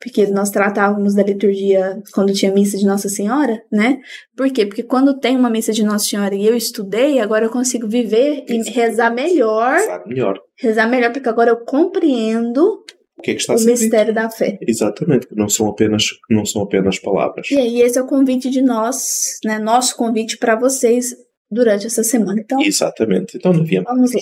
Porque 0.00 0.26
nós 0.26 0.50
tratávamos 0.50 1.14
da 1.14 1.22
liturgia 1.22 2.00
quando 2.12 2.32
tinha 2.32 2.52
missa 2.52 2.76
de 2.76 2.84
Nossa 2.84 3.08
Senhora, 3.08 3.60
né? 3.72 3.98
Por 4.36 4.50
quê? 4.52 4.66
Porque 4.66 4.82
quando 4.82 5.18
tem 5.18 5.36
uma 5.36 5.50
missa 5.50 5.72
de 5.72 5.82
Nossa 5.82 6.04
Senhora 6.04 6.34
e 6.34 6.46
eu 6.46 6.54
estudei, 6.54 7.18
agora 7.18 7.46
eu 7.46 7.50
consigo 7.50 7.88
viver 7.88 8.44
e 8.48 8.62
rezar 8.70 9.10
melhor. 9.10 9.74
Rezar 9.74 10.06
melhor. 10.06 10.40
Rezar 10.56 10.88
melhor, 10.88 11.12
porque 11.12 11.28
agora 11.28 11.50
eu 11.50 11.64
compreendo 11.64 12.84
o, 13.18 13.22
que 13.22 13.30
é 13.30 13.34
que 13.34 13.40
está 13.40 13.54
o 13.54 13.60
mistério 13.60 14.12
da 14.12 14.28
fé. 14.28 14.58
Exatamente, 14.60 15.26
não 15.32 15.48
são 15.48 15.68
apenas 15.68 16.10
não 16.28 16.44
são 16.44 16.62
apenas 16.62 16.98
palavras. 16.98 17.50
E 17.50 17.58
aí 17.58 17.80
esse 17.80 17.98
é 17.98 18.02
o 18.02 18.06
convite 18.06 18.50
de 18.50 18.60
nós, 18.60 19.38
né? 19.44 19.58
Nosso 19.58 19.96
convite 19.96 20.36
para 20.36 20.54
vocês 20.54 21.16
durante 21.54 21.86
essa 21.86 22.02
semana. 22.02 22.40
Então, 22.40 22.60
Exatamente. 22.60 23.36
Então, 23.36 23.52
vamos 23.52 24.12
lá. 24.12 24.20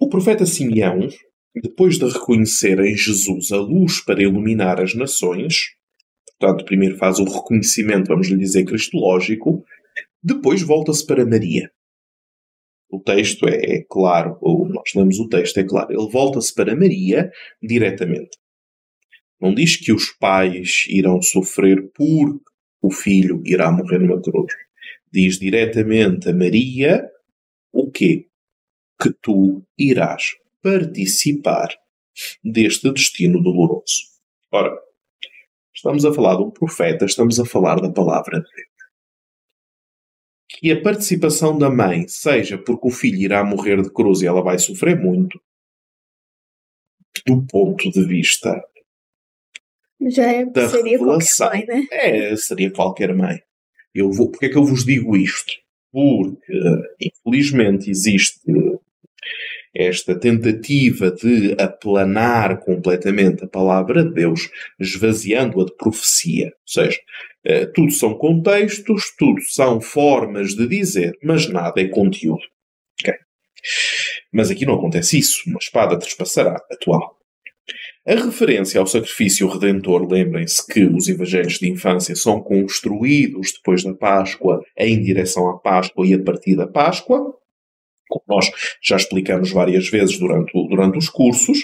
O 0.00 0.08
profeta 0.08 0.46
Simeão, 0.46 1.08
depois 1.54 1.98
de 1.98 2.06
reconhecer 2.06 2.78
em 2.80 2.96
Jesus 2.96 3.50
a 3.52 3.56
luz 3.56 4.00
para 4.00 4.22
iluminar 4.22 4.80
as 4.80 4.94
nações, 4.94 5.74
portanto, 6.38 6.64
primeiro 6.64 6.96
faz 6.96 7.18
o 7.18 7.24
reconhecimento, 7.24 8.06
vamos 8.06 8.28
lhe 8.28 8.38
dizer, 8.38 8.64
cristológico, 8.64 9.64
depois 10.22 10.62
volta-se 10.62 11.04
para 11.04 11.26
Maria. 11.26 11.70
O 12.90 13.00
texto 13.00 13.46
é, 13.48 13.56
é 13.56 13.84
claro, 13.88 14.38
ou 14.40 14.66
nós 14.68 14.94
lemos 14.94 15.18
o 15.18 15.28
texto, 15.28 15.58
é 15.58 15.64
claro. 15.64 15.92
Ele 15.92 16.10
volta-se 16.10 16.54
para 16.54 16.76
Maria 16.76 17.30
diretamente. 17.62 18.38
Não 19.40 19.54
diz 19.54 19.76
que 19.76 19.92
os 19.92 20.10
pais 20.12 20.84
irão 20.88 21.20
sofrer 21.20 21.90
porque 21.94 22.40
o 22.80 22.90
filho 22.90 23.42
irá 23.44 23.70
morrer 23.70 23.98
numa 23.98 24.20
cruz 24.22 24.52
diz 25.12 25.38
diretamente 25.38 26.28
a 26.28 26.34
Maria 26.34 27.08
o 27.72 27.90
quê? 27.90 28.28
Que 29.00 29.12
tu 29.22 29.64
irás 29.78 30.34
participar 30.62 31.68
deste 32.42 32.92
destino 32.92 33.42
doloroso. 33.42 34.02
Ora, 34.50 34.76
estamos 35.74 36.04
a 36.04 36.12
falar 36.12 36.36
de 36.36 36.42
um 36.42 36.50
profeta, 36.50 37.04
estamos 37.04 37.38
a 37.38 37.44
falar 37.44 37.80
da 37.80 37.92
palavra 37.92 38.40
de 38.40 38.46
Deus. 38.46 38.68
Que 40.50 40.72
a 40.72 40.82
participação 40.82 41.56
da 41.56 41.70
mãe 41.70 42.08
seja 42.08 42.58
porque 42.58 42.88
o 42.88 42.90
filho 42.90 43.18
irá 43.18 43.44
morrer 43.44 43.80
de 43.82 43.92
cruz 43.92 44.22
e 44.22 44.26
ela 44.26 44.42
vai 44.42 44.58
sofrer 44.58 44.98
muito, 44.98 45.40
do 47.26 47.46
ponto 47.46 47.90
de 47.90 48.04
vista 48.06 48.60
já 50.00 50.32
é, 50.32 50.44
da 50.44 50.68
seria 50.68 50.92
revelação, 50.92 51.48
qualquer 51.48 51.66
mãe, 51.66 51.80
né? 51.80 51.86
É, 51.90 52.36
seria 52.36 52.72
qualquer 52.72 53.14
mãe. 53.14 53.42
Eu 54.00 54.12
vou, 54.12 54.30
porque 54.30 54.46
é 54.46 54.48
que 54.48 54.56
eu 54.56 54.64
vos 54.64 54.84
digo 54.84 55.16
isto? 55.16 55.52
Porque, 55.90 56.52
infelizmente, 57.00 57.90
existe 57.90 58.40
esta 59.74 60.18
tentativa 60.18 61.10
de 61.10 61.54
aplanar 61.58 62.58
completamente 62.60 63.44
a 63.44 63.48
palavra 63.48 64.04
de 64.04 64.12
Deus, 64.12 64.50
esvaziando-a 64.78 65.64
de 65.64 65.76
profecia. 65.76 66.46
Ou 66.46 66.52
seja, 66.66 66.98
eh, 67.44 67.66
tudo 67.66 67.90
são 67.92 68.14
contextos, 68.14 69.14
tudo 69.16 69.40
são 69.42 69.80
formas 69.80 70.54
de 70.54 70.66
dizer, 70.66 71.16
mas 71.22 71.48
nada 71.48 71.80
é 71.80 71.88
conteúdo. 71.88 72.42
Okay? 73.00 73.14
Mas 74.32 74.50
aqui 74.50 74.66
não 74.66 74.74
acontece 74.74 75.18
isso. 75.18 75.42
Uma 75.48 75.58
espada 75.58 75.98
trespassará 75.98 76.60
atual. 76.70 77.17
A 78.08 78.14
referência 78.14 78.80
ao 78.80 78.86
sacrifício 78.86 79.46
redentor, 79.46 80.10
lembrem-se 80.10 80.66
que 80.66 80.82
os 80.82 81.08
evangelhos 81.08 81.58
de 81.58 81.70
infância 81.70 82.16
são 82.16 82.40
construídos 82.40 83.52
depois 83.52 83.84
da 83.84 83.92
Páscoa 83.92 84.62
em 84.78 85.02
direção 85.02 85.50
à 85.50 85.58
Páscoa 85.58 86.06
e 86.06 86.14
a 86.14 86.22
partir 86.22 86.56
da 86.56 86.66
Páscoa, 86.66 87.34
como 88.08 88.24
nós 88.26 88.50
já 88.82 88.96
explicamos 88.96 89.52
várias 89.52 89.90
vezes 89.90 90.18
durante, 90.18 90.50
durante 90.70 90.96
os 90.96 91.10
cursos, 91.10 91.58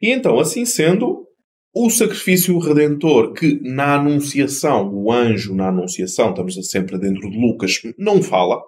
e 0.00 0.10
então, 0.10 0.40
assim 0.40 0.64
sendo, 0.64 1.26
o 1.74 1.90
sacrifício 1.90 2.58
redentor 2.58 3.34
que 3.34 3.60
na 3.60 3.96
Anunciação, 3.96 4.90
o 4.90 5.12
anjo 5.12 5.54
na 5.54 5.68
Anunciação, 5.68 6.30
estamos 6.30 6.54
sempre 6.66 6.96
dentro 6.96 7.28
de 7.30 7.36
Lucas, 7.36 7.82
não 7.98 8.22
fala, 8.22 8.58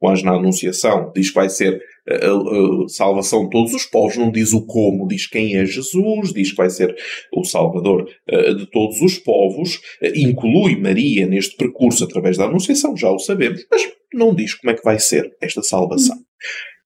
o 0.00 0.08
anjo 0.08 0.24
na 0.24 0.32
Anunciação 0.32 1.12
diz 1.14 1.28
que 1.28 1.34
vai 1.34 1.50
ser 1.50 1.82
a, 2.08 2.14
a, 2.14 2.88
salvação 2.88 3.44
de 3.44 3.50
todos 3.50 3.74
os 3.74 3.86
povos, 3.86 4.16
não 4.16 4.30
diz 4.30 4.52
o 4.52 4.66
como, 4.66 5.06
diz 5.06 5.26
quem 5.26 5.56
é 5.56 5.64
Jesus, 5.64 6.32
diz 6.32 6.50
que 6.50 6.56
vai 6.56 6.70
ser 6.70 6.94
o 7.32 7.44
Salvador 7.44 8.08
uh, 8.30 8.54
de 8.54 8.66
todos 8.66 9.00
os 9.00 9.18
povos, 9.18 9.76
uh, 9.76 10.12
inclui 10.16 10.76
Maria 10.76 11.26
neste 11.26 11.56
percurso 11.56 12.04
através 12.04 12.36
da 12.36 12.44
Anunciação, 12.44 12.96
já 12.96 13.10
o 13.10 13.18
sabemos, 13.18 13.64
mas 13.70 13.82
não 14.12 14.34
diz 14.34 14.54
como 14.54 14.72
é 14.72 14.74
que 14.74 14.84
vai 14.84 14.98
ser 14.98 15.30
esta 15.40 15.62
salvação. 15.62 16.16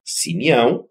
Simeão, 0.05 0.85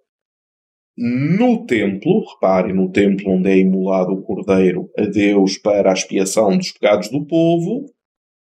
no 0.97 1.65
templo, 1.65 2.23
reparem, 2.33 2.73
no 2.73 2.89
templo 2.91 3.31
onde 3.31 3.49
é 3.49 3.57
imolado 3.57 4.13
o 4.13 4.21
cordeiro 4.23 4.89
a 4.97 5.03
Deus 5.03 5.57
para 5.57 5.89
a 5.89 5.93
expiação 5.93 6.57
dos 6.57 6.71
pecados 6.71 7.09
do 7.09 7.25
povo, 7.25 7.85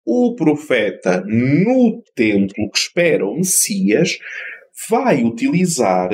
o 0.04 0.34
profeta 0.34 1.22
no 1.26 2.02
templo 2.14 2.70
que 2.70 2.78
espera 2.78 3.26
o 3.26 3.36
Messias 3.36 4.18
vai 4.88 5.22
utilizar 5.24 6.10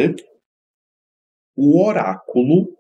o 1.56 1.82
oráculo 1.82 2.76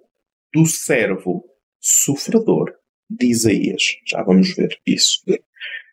do 0.52 0.66
servo 0.66 1.44
sofredor 1.80 2.74
de 3.08 3.26
Isaías. 3.26 3.82
Já 4.06 4.22
vamos 4.22 4.54
ver 4.54 4.78
isso. 4.86 5.22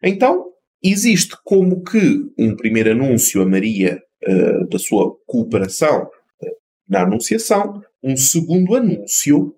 Então, 0.04 0.52
existe 0.82 1.36
como 1.44 1.84
que 1.84 2.32
um 2.38 2.56
primeiro 2.56 2.92
anúncio 2.92 3.42
a 3.42 3.46
Maria 3.46 4.02
uh, 4.28 4.68
da 4.68 4.80
sua 4.80 5.16
cooperação 5.26 6.04
uh, 6.04 6.56
na 6.88 7.04
Anunciação, 7.04 7.82
um 8.02 8.18
segundo 8.18 8.76
anúncio 8.76 9.56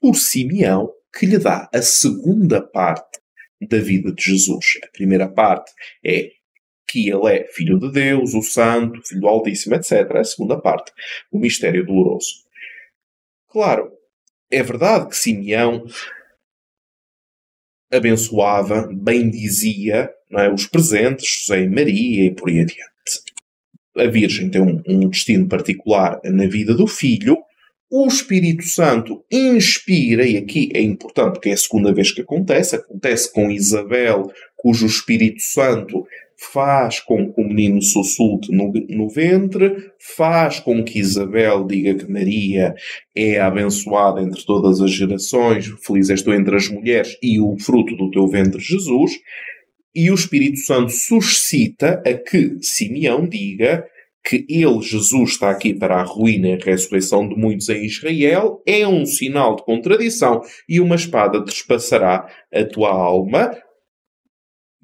por 0.00 0.16
Simeão 0.16 0.90
que 1.16 1.26
lhe 1.26 1.38
dá 1.38 1.68
a 1.72 1.82
segunda 1.82 2.60
parte 2.60 3.20
da 3.68 3.78
vida 3.78 4.12
de 4.12 4.22
Jesus. 4.22 4.78
A 4.82 4.88
primeira 4.88 5.28
parte 5.28 5.72
é 6.04 6.30
que 6.94 7.10
ele 7.10 7.26
é 7.26 7.44
filho 7.48 7.76
de 7.76 7.90
Deus, 7.90 8.34
o 8.34 8.42
Santo, 8.42 9.02
filho 9.04 9.22
do 9.22 9.26
Altíssimo, 9.26 9.74
etc. 9.74 10.08
A 10.14 10.22
segunda 10.22 10.56
parte, 10.56 10.92
o 11.32 11.40
mistério 11.40 11.84
doloroso. 11.84 12.44
Claro, 13.50 13.90
é 14.48 14.62
verdade 14.62 15.08
que 15.08 15.16
Simeão 15.16 15.84
abençoava, 17.92 18.88
bendizia 18.92 20.08
é, 20.30 20.48
os 20.48 20.68
presentes, 20.68 21.26
José 21.26 21.62
e 21.62 21.68
Maria 21.68 22.26
e 22.26 22.30
por 22.32 22.48
aí 22.48 22.60
adiante. 22.60 22.84
A 23.96 24.06
Virgem 24.06 24.48
tem 24.48 24.62
um, 24.62 24.80
um 24.86 25.08
destino 25.08 25.48
particular 25.48 26.20
na 26.24 26.46
vida 26.46 26.74
do 26.74 26.86
filho, 26.86 27.38
o 27.90 28.06
Espírito 28.06 28.64
Santo 28.64 29.24
inspira, 29.30 30.26
e 30.26 30.36
aqui 30.36 30.70
é 30.74 30.80
importante 30.80 31.34
porque 31.34 31.50
é 31.50 31.52
a 31.52 31.56
segunda 31.56 31.92
vez 31.92 32.12
que 32.12 32.22
acontece, 32.22 32.76
acontece 32.76 33.32
com 33.32 33.50
Isabel, 33.50 34.32
cujo 34.56 34.86
Espírito 34.86 35.42
Santo 35.42 36.06
faz 36.38 37.00
com 37.00 37.32
que 37.32 37.40
o 37.40 37.44
menino 37.44 37.82
sussulte 37.82 38.52
no, 38.52 38.72
no 38.88 39.08
ventre, 39.08 39.74
faz 40.16 40.60
com 40.60 40.82
que 40.82 40.98
Isabel 40.98 41.66
diga 41.66 41.94
que 41.94 42.10
Maria 42.10 42.74
é 43.14 43.40
abençoada 43.40 44.20
entre 44.20 44.44
todas 44.44 44.80
as 44.80 44.90
gerações, 44.90 45.66
feliz 45.86 46.10
és 46.10 46.22
tu 46.22 46.32
entre 46.32 46.56
as 46.56 46.68
mulheres 46.68 47.16
e 47.22 47.40
o 47.40 47.56
fruto 47.58 47.96
do 47.96 48.10
teu 48.10 48.26
ventre, 48.26 48.60
Jesus. 48.60 49.12
E 49.94 50.10
o 50.10 50.14
Espírito 50.14 50.58
Santo 50.58 50.90
suscita 50.90 52.02
a 52.04 52.14
que 52.14 52.56
Simeão 52.60 53.28
diga 53.28 53.84
que 54.24 54.46
ele, 54.48 54.80
Jesus, 54.80 55.32
está 55.32 55.50
aqui 55.50 55.74
para 55.74 55.96
a 55.96 56.02
ruína 56.02 56.48
e 56.48 56.52
a 56.54 56.64
ressurreição 56.64 57.28
de 57.28 57.36
muitos 57.36 57.68
em 57.68 57.84
Israel, 57.84 58.62
é 58.66 58.88
um 58.88 59.04
sinal 59.04 59.54
de 59.54 59.64
contradição 59.64 60.40
e 60.66 60.80
uma 60.80 60.96
espada 60.96 61.44
trespassará 61.44 62.26
a 62.52 62.64
tua 62.64 62.90
alma. 62.90 63.54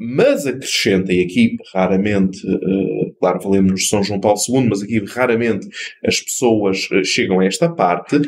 Mas 0.02 0.46
acrescenta, 0.46 1.12
e 1.12 1.22
aqui 1.22 1.58
raramente, 1.74 2.40
uh, 2.46 3.14
claro, 3.18 3.38
valemos 3.40 3.82
de 3.82 3.86
São 3.86 4.02
João 4.02 4.18
Paulo 4.18 4.40
II, 4.48 4.66
mas 4.66 4.82
aqui 4.82 4.98
raramente 5.04 5.68
as 6.02 6.18
pessoas 6.20 6.90
uh, 6.90 7.04
chegam 7.04 7.38
a 7.38 7.44
esta 7.44 7.70
parte, 7.70 8.18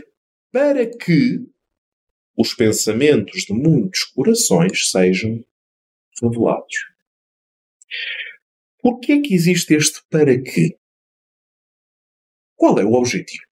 para 0.52 0.86
que 0.86 1.38
os 2.36 2.52
pensamentos 2.52 3.44
de 3.44 3.54
muitos 3.54 4.04
corações 4.04 4.90
sejam 4.90 5.42
revelados. 6.22 6.76
Por 8.82 9.00
que 9.00 9.12
é 9.12 9.20
que 9.22 9.32
existe 9.32 9.72
este 9.72 10.02
para 10.10 10.38
quê? 10.42 10.76
Qual 12.54 12.78
é 12.78 12.84
o 12.84 12.92
objetivo? 12.92 13.44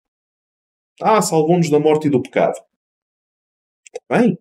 Ah, 1.01 1.21
salvou-nos 1.21 1.69
da 1.69 1.79
morte 1.79 2.07
e 2.07 2.09
do 2.09 2.21
pecado. 2.21 2.57
Está 3.93 4.19
bem. 4.19 4.37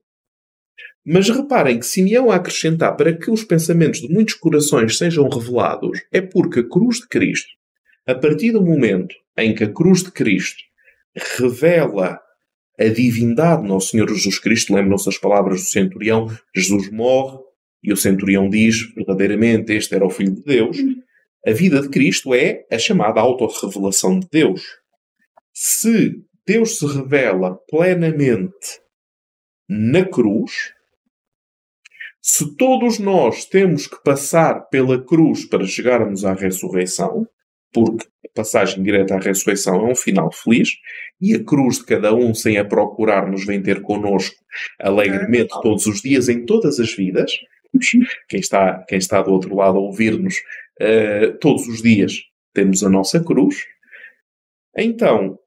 Mas 1.10 1.30
reparem 1.30 1.78
que 1.78 1.86
Simeão 1.86 2.30
a 2.30 2.34
acrescentar 2.34 2.94
para 2.94 3.16
que 3.16 3.30
os 3.30 3.42
pensamentos 3.42 4.02
de 4.02 4.12
muitos 4.12 4.34
corações 4.34 4.98
sejam 4.98 5.26
revelados 5.26 6.02
é 6.12 6.20
porque 6.20 6.60
a 6.60 6.68
cruz 6.68 6.98
de 6.98 7.08
Cristo, 7.08 7.48
a 8.06 8.14
partir 8.14 8.52
do 8.52 8.60
momento 8.60 9.14
em 9.34 9.54
que 9.54 9.64
a 9.64 9.72
cruz 9.72 10.02
de 10.02 10.12
Cristo 10.12 10.62
revela 11.38 12.20
a 12.78 12.88
divindade 12.88 13.62
de 13.62 13.68
Nosso 13.68 13.88
Senhor 13.88 14.06
Jesus 14.06 14.38
Cristo, 14.38 14.74
lembram-se 14.74 15.08
as 15.08 15.16
palavras 15.16 15.62
do 15.62 15.66
centurião, 15.66 16.28
Jesus 16.54 16.90
morre 16.90 17.38
e 17.82 17.90
o 17.90 17.96
centurião 17.96 18.50
diz 18.50 18.92
verdadeiramente 18.94 19.72
este 19.72 19.94
era 19.94 20.04
o 20.04 20.10
Filho 20.10 20.34
de 20.34 20.44
Deus. 20.44 20.76
A 21.46 21.52
vida 21.52 21.80
de 21.80 21.88
Cristo 21.88 22.34
é 22.34 22.66
a 22.70 22.78
chamada 22.78 23.18
autorrevelação 23.18 24.20
de 24.20 24.28
Deus. 24.30 24.62
Se 25.54 26.22
Deus 26.46 26.78
se 26.78 26.86
revela 26.86 27.58
plenamente 27.66 28.82
na 29.66 30.04
cruz, 30.04 30.76
se 32.20 32.56
todos 32.56 32.98
nós 32.98 33.44
temos 33.44 33.86
que 33.86 34.02
passar 34.02 34.68
pela 34.68 35.02
cruz 35.02 35.44
para 35.44 35.64
chegarmos 35.64 36.24
à 36.24 36.34
ressurreição, 36.34 37.26
porque 37.72 38.06
a 38.24 38.28
passagem 38.34 38.82
direta 38.82 39.14
à 39.14 39.18
ressurreição 39.18 39.86
é 39.86 39.92
um 39.92 39.94
final 39.94 40.32
feliz, 40.32 40.70
e 41.20 41.34
a 41.34 41.44
cruz 41.44 41.78
de 41.78 41.86
cada 41.86 42.14
um, 42.14 42.34
sem 42.34 42.58
a 42.58 42.64
procurar, 42.64 43.30
nos 43.30 43.44
vem 43.44 43.62
ter 43.62 43.82
connosco 43.82 44.36
alegremente 44.80 45.54
todos 45.62 45.86
os 45.86 46.00
dias, 46.00 46.28
em 46.28 46.44
todas 46.44 46.80
as 46.80 46.92
vidas. 46.94 47.32
Quem 48.28 48.40
está, 48.40 48.84
quem 48.88 48.98
está 48.98 49.22
do 49.22 49.32
outro 49.32 49.54
lado 49.54 49.78
a 49.78 49.80
ouvir-nos 49.80 50.36
uh, 50.80 51.36
todos 51.38 51.66
os 51.66 51.82
dias 51.82 52.14
temos 52.54 52.82
a 52.82 52.88
nossa 52.88 53.22
cruz. 53.22 53.56
Então, 54.76 55.38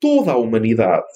toda 0.00 0.32
a 0.32 0.36
humanidade, 0.36 1.06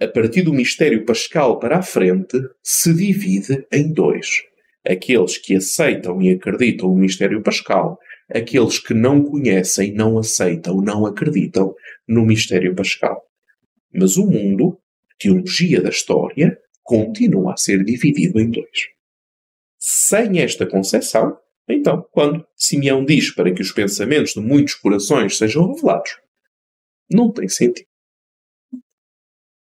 a 0.00 0.06
partir 0.06 0.42
do 0.42 0.52
mistério 0.52 1.04
pascal 1.04 1.58
para 1.58 1.78
a 1.78 1.82
frente, 1.82 2.36
se 2.62 2.92
divide 2.92 3.66
em 3.72 3.92
dois. 3.92 4.42
Aqueles 4.84 5.38
que 5.38 5.56
aceitam 5.56 6.20
e 6.20 6.30
acreditam 6.30 6.90
o 6.90 6.96
mistério 6.96 7.42
pascal, 7.42 7.98
aqueles 8.28 8.78
que 8.78 8.94
não 8.94 9.22
conhecem, 9.22 9.92
não 9.92 10.18
aceitam, 10.18 10.80
não 10.80 11.06
acreditam 11.06 11.74
no 12.08 12.24
mistério 12.24 12.74
pascal. 12.74 13.22
Mas 13.92 14.16
o 14.16 14.26
mundo, 14.26 14.78
teologia 15.18 15.80
da 15.80 15.90
história, 15.90 16.58
continua 16.82 17.52
a 17.52 17.56
ser 17.56 17.84
dividido 17.84 18.40
em 18.40 18.50
dois. 18.50 18.88
Sem 19.78 20.40
esta 20.40 20.66
concepção, 20.66 21.36
então, 21.68 22.06
quando 22.10 22.44
Simeão 22.56 23.04
diz 23.04 23.32
para 23.34 23.52
que 23.52 23.62
os 23.62 23.72
pensamentos 23.72 24.32
de 24.32 24.40
muitos 24.40 24.74
corações 24.74 25.38
sejam 25.38 25.72
revelados, 25.72 26.18
não 27.10 27.32
tem 27.32 27.48
sentido. 27.48 27.91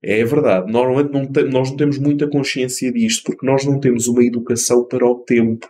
É 0.07 0.23
verdade, 0.23 0.71
normalmente 0.71 1.11
não 1.11 1.25
te, 1.25 1.41
nós 1.45 1.71
não 1.71 1.77
temos 1.77 1.97
muita 1.97 2.29
consciência 2.29 2.91
disto, 2.91 3.23
porque 3.23 3.43
nós 3.43 3.65
não 3.65 3.79
temos 3.79 4.07
uma 4.07 4.23
educação 4.23 4.85
para 4.87 5.03
o 5.03 5.15
tempo. 5.23 5.67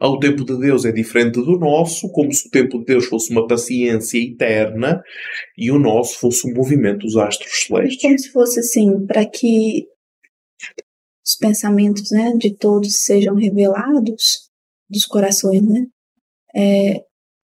O 0.00 0.18
tempo 0.18 0.46
de 0.46 0.58
Deus 0.58 0.86
é 0.86 0.90
diferente 0.90 1.34
do 1.34 1.58
nosso, 1.58 2.10
como 2.10 2.32
se 2.32 2.48
o 2.48 2.50
tempo 2.50 2.78
de 2.78 2.86
Deus 2.86 3.04
fosse 3.04 3.30
uma 3.30 3.46
paciência 3.46 4.18
eterna 4.18 5.02
e 5.58 5.70
o 5.70 5.78
nosso 5.78 6.18
fosse 6.18 6.50
um 6.50 6.54
movimento 6.54 7.00
dos 7.00 7.16
astros 7.18 7.52
celestes. 7.66 8.00
Como 8.00 8.18
se 8.18 8.32
fosse 8.32 8.60
assim, 8.60 9.06
para 9.06 9.26
que 9.26 9.86
os 11.24 11.36
pensamentos 11.36 12.10
né, 12.10 12.32
de 12.38 12.56
todos 12.56 13.04
sejam 13.04 13.34
revelados, 13.34 14.50
dos 14.88 15.04
corações, 15.04 15.62
né? 15.62 15.86
É, 16.54 17.04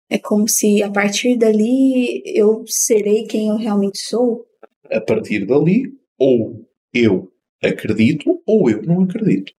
é 0.10 0.20
como 0.20 0.48
se 0.48 0.82
a 0.84 0.92
partir 0.92 1.36
dali 1.36 2.22
eu 2.26 2.64
serei 2.68 3.26
quem 3.26 3.50
eu 3.50 3.58
realmente 3.58 4.00
sou. 4.00 4.47
A 4.92 5.02
partir 5.02 5.46
dali, 5.46 5.94
ou 6.18 6.68
eu 6.94 7.32
acredito, 7.64 8.42
ou 8.46 8.70
eu 8.70 8.82
não 8.84 9.04
acredito. 9.04 9.54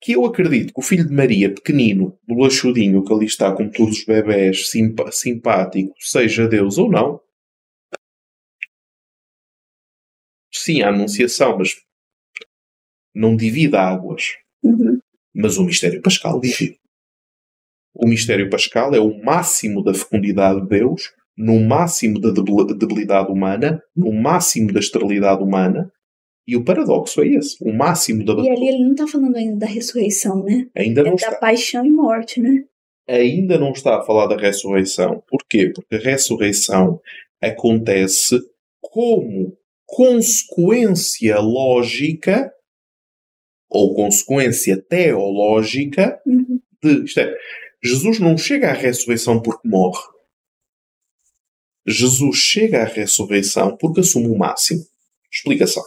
Que 0.00 0.12
eu 0.12 0.24
acredito 0.24 0.72
que 0.72 0.80
o 0.80 0.82
filho 0.82 1.06
de 1.06 1.14
Maria, 1.14 1.52
pequenino, 1.52 2.18
bolachudinho, 2.26 3.04
que 3.04 3.12
ali 3.12 3.26
está 3.26 3.54
com 3.54 3.70
todos 3.70 3.98
os 3.98 4.04
bebés, 4.04 4.68
simpático, 4.68 5.94
seja 5.98 6.46
Deus 6.46 6.78
ou 6.78 6.90
não. 6.90 7.20
Sim, 10.52 10.82
a 10.82 10.88
anunciação, 10.88 11.58
mas 11.58 11.74
não 13.14 13.36
divide 13.36 13.76
águas. 13.76 14.36
Uhum. 14.62 14.98
Mas 15.34 15.56
o 15.56 15.64
mistério 15.64 16.00
pascal 16.00 16.40
divide. 16.40 16.78
O 17.94 18.06
mistério 18.06 18.50
pascal 18.50 18.94
é 18.94 19.00
o 19.00 19.22
máximo 19.22 19.82
da 19.82 19.94
fecundidade 19.94 20.60
de 20.62 20.68
Deus, 20.68 21.12
no 21.36 21.60
máximo 21.60 22.20
da 22.20 22.30
debilidade 22.30 23.30
humana, 23.30 23.82
no 23.94 24.12
máximo 24.12 24.72
da 24.72 24.80
esterilidade 24.80 25.42
humana. 25.42 25.90
E 26.46 26.56
o 26.56 26.64
paradoxo 26.64 27.22
é 27.22 27.28
esse, 27.28 27.56
o 27.62 27.72
máximo 27.72 28.24
da. 28.24 28.34
E 28.34 28.50
ali 28.50 28.68
ele 28.68 28.84
não 28.84 28.92
está 28.92 29.06
falando 29.06 29.36
ainda 29.36 29.56
da 29.56 29.66
ressurreição, 29.66 30.44
né? 30.44 30.66
Ainda 30.76 31.02
não 31.02 31.12
é 31.12 31.14
está. 31.14 31.30
da 31.30 31.36
paixão 31.36 31.86
e 31.86 31.90
morte, 31.90 32.40
né? 32.40 32.64
Ainda 33.08 33.58
não 33.58 33.72
está 33.72 33.98
a 33.98 34.02
falar 34.02 34.26
da 34.26 34.36
ressurreição. 34.36 35.22
Porquê? 35.28 35.72
Porque 35.74 35.94
a 35.96 35.98
ressurreição 35.98 37.00
acontece 37.40 38.38
como 38.80 39.56
consequência 39.86 41.38
lógica 41.38 42.50
ou 43.70 43.94
consequência 43.94 44.80
teológica 44.80 46.20
uhum. 46.26 46.60
de. 46.82 47.04
Isto 47.04 47.20
é, 47.20 47.34
Jesus 47.82 48.20
não 48.20 48.36
chega 48.36 48.70
à 48.70 48.72
ressurreição 48.72 49.40
porque 49.40 49.66
morre. 49.66 50.13
Jesus 51.86 52.38
chega 52.38 52.82
à 52.82 52.84
ressurreição 52.84 53.76
porque 53.76 54.00
assume 54.00 54.28
o 54.28 54.38
máximo. 54.38 54.84
Explicação. 55.30 55.82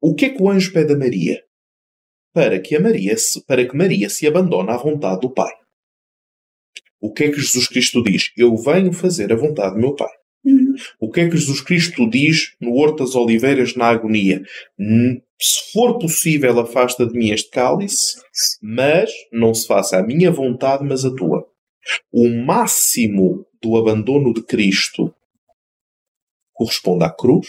O 0.00 0.14
que 0.14 0.26
é 0.26 0.30
que 0.30 0.42
o 0.42 0.50
anjo 0.50 0.72
pede 0.72 0.92
a 0.92 0.98
Maria? 0.98 1.42
Para 2.34 2.58
que 2.60 2.74
a 2.74 2.80
Maria 2.80 3.16
se, 3.16 3.44
para 3.44 3.66
que 3.66 3.76
Maria 3.76 4.10
se 4.10 4.26
abandone 4.26 4.70
à 4.70 4.76
vontade 4.76 5.20
do 5.20 5.32
Pai. 5.32 5.52
O 7.00 7.12
que 7.12 7.24
é 7.24 7.30
que 7.30 7.40
Jesus 7.40 7.68
Cristo 7.68 8.02
diz? 8.02 8.32
Eu 8.36 8.56
venho 8.56 8.92
fazer 8.92 9.32
a 9.32 9.36
vontade 9.36 9.74
do 9.74 9.80
meu 9.80 9.94
Pai. 9.94 10.10
O 10.98 11.10
que 11.10 11.20
é 11.20 11.28
que 11.28 11.36
Jesus 11.36 11.60
Cristo 11.60 12.08
diz 12.08 12.54
no 12.60 12.74
Horto 12.74 13.04
das 13.04 13.14
Oliveiras 13.14 13.76
na 13.76 13.86
agonia? 13.86 14.42
Se 15.40 15.72
for 15.72 15.98
possível, 15.98 16.58
afasta 16.58 17.06
de 17.06 17.16
mim 17.16 17.30
este 17.30 17.50
cálice, 17.50 18.20
mas 18.60 19.10
não 19.32 19.54
se 19.54 19.66
faça 19.66 19.98
a 19.98 20.02
minha 20.02 20.30
vontade, 20.30 20.84
mas 20.84 21.04
a 21.04 21.14
tua. 21.14 21.51
O 22.12 22.28
máximo 22.28 23.46
do 23.60 23.76
abandono 23.76 24.32
de 24.32 24.42
Cristo 24.42 25.14
corresponde 26.52 27.04
à 27.04 27.10
cruz. 27.10 27.48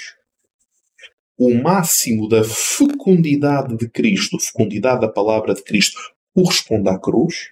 O 1.37 1.53
máximo 1.53 2.27
da 2.27 2.43
fecundidade 2.43 3.75
de 3.75 3.89
Cristo, 3.89 4.39
fecundidade 4.39 5.01
da 5.01 5.09
palavra 5.09 5.53
de 5.53 5.63
Cristo, 5.63 5.99
corresponde 6.33 6.89
à 6.89 6.99
cruz. 6.99 7.49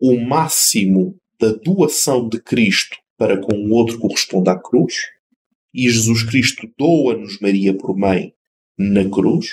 O 0.00 0.18
máximo 0.20 1.18
da 1.40 1.52
doação 1.52 2.28
de 2.28 2.40
Cristo 2.40 2.96
para 3.16 3.40
com 3.40 3.54
o 3.54 3.72
outro 3.72 3.98
corresponde 3.98 4.50
à 4.50 4.58
cruz, 4.58 4.94
e 5.72 5.88
Jesus 5.88 6.22
Cristo 6.22 6.68
doa-nos 6.78 7.40
Maria 7.40 7.76
por 7.76 7.96
mãe 7.96 8.34
na 8.78 9.08
cruz, 9.08 9.48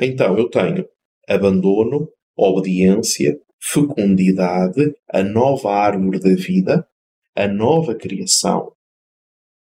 então 0.00 0.36
eu 0.38 0.48
tenho 0.48 0.88
abandono, 1.28 2.08
obediência, 2.36 3.40
fecundidade, 3.64 4.94
a 5.08 5.22
nova 5.22 5.72
árvore 5.74 6.20
da 6.20 6.34
vida, 6.34 6.86
a 7.34 7.48
nova 7.48 7.94
criação, 7.94 8.76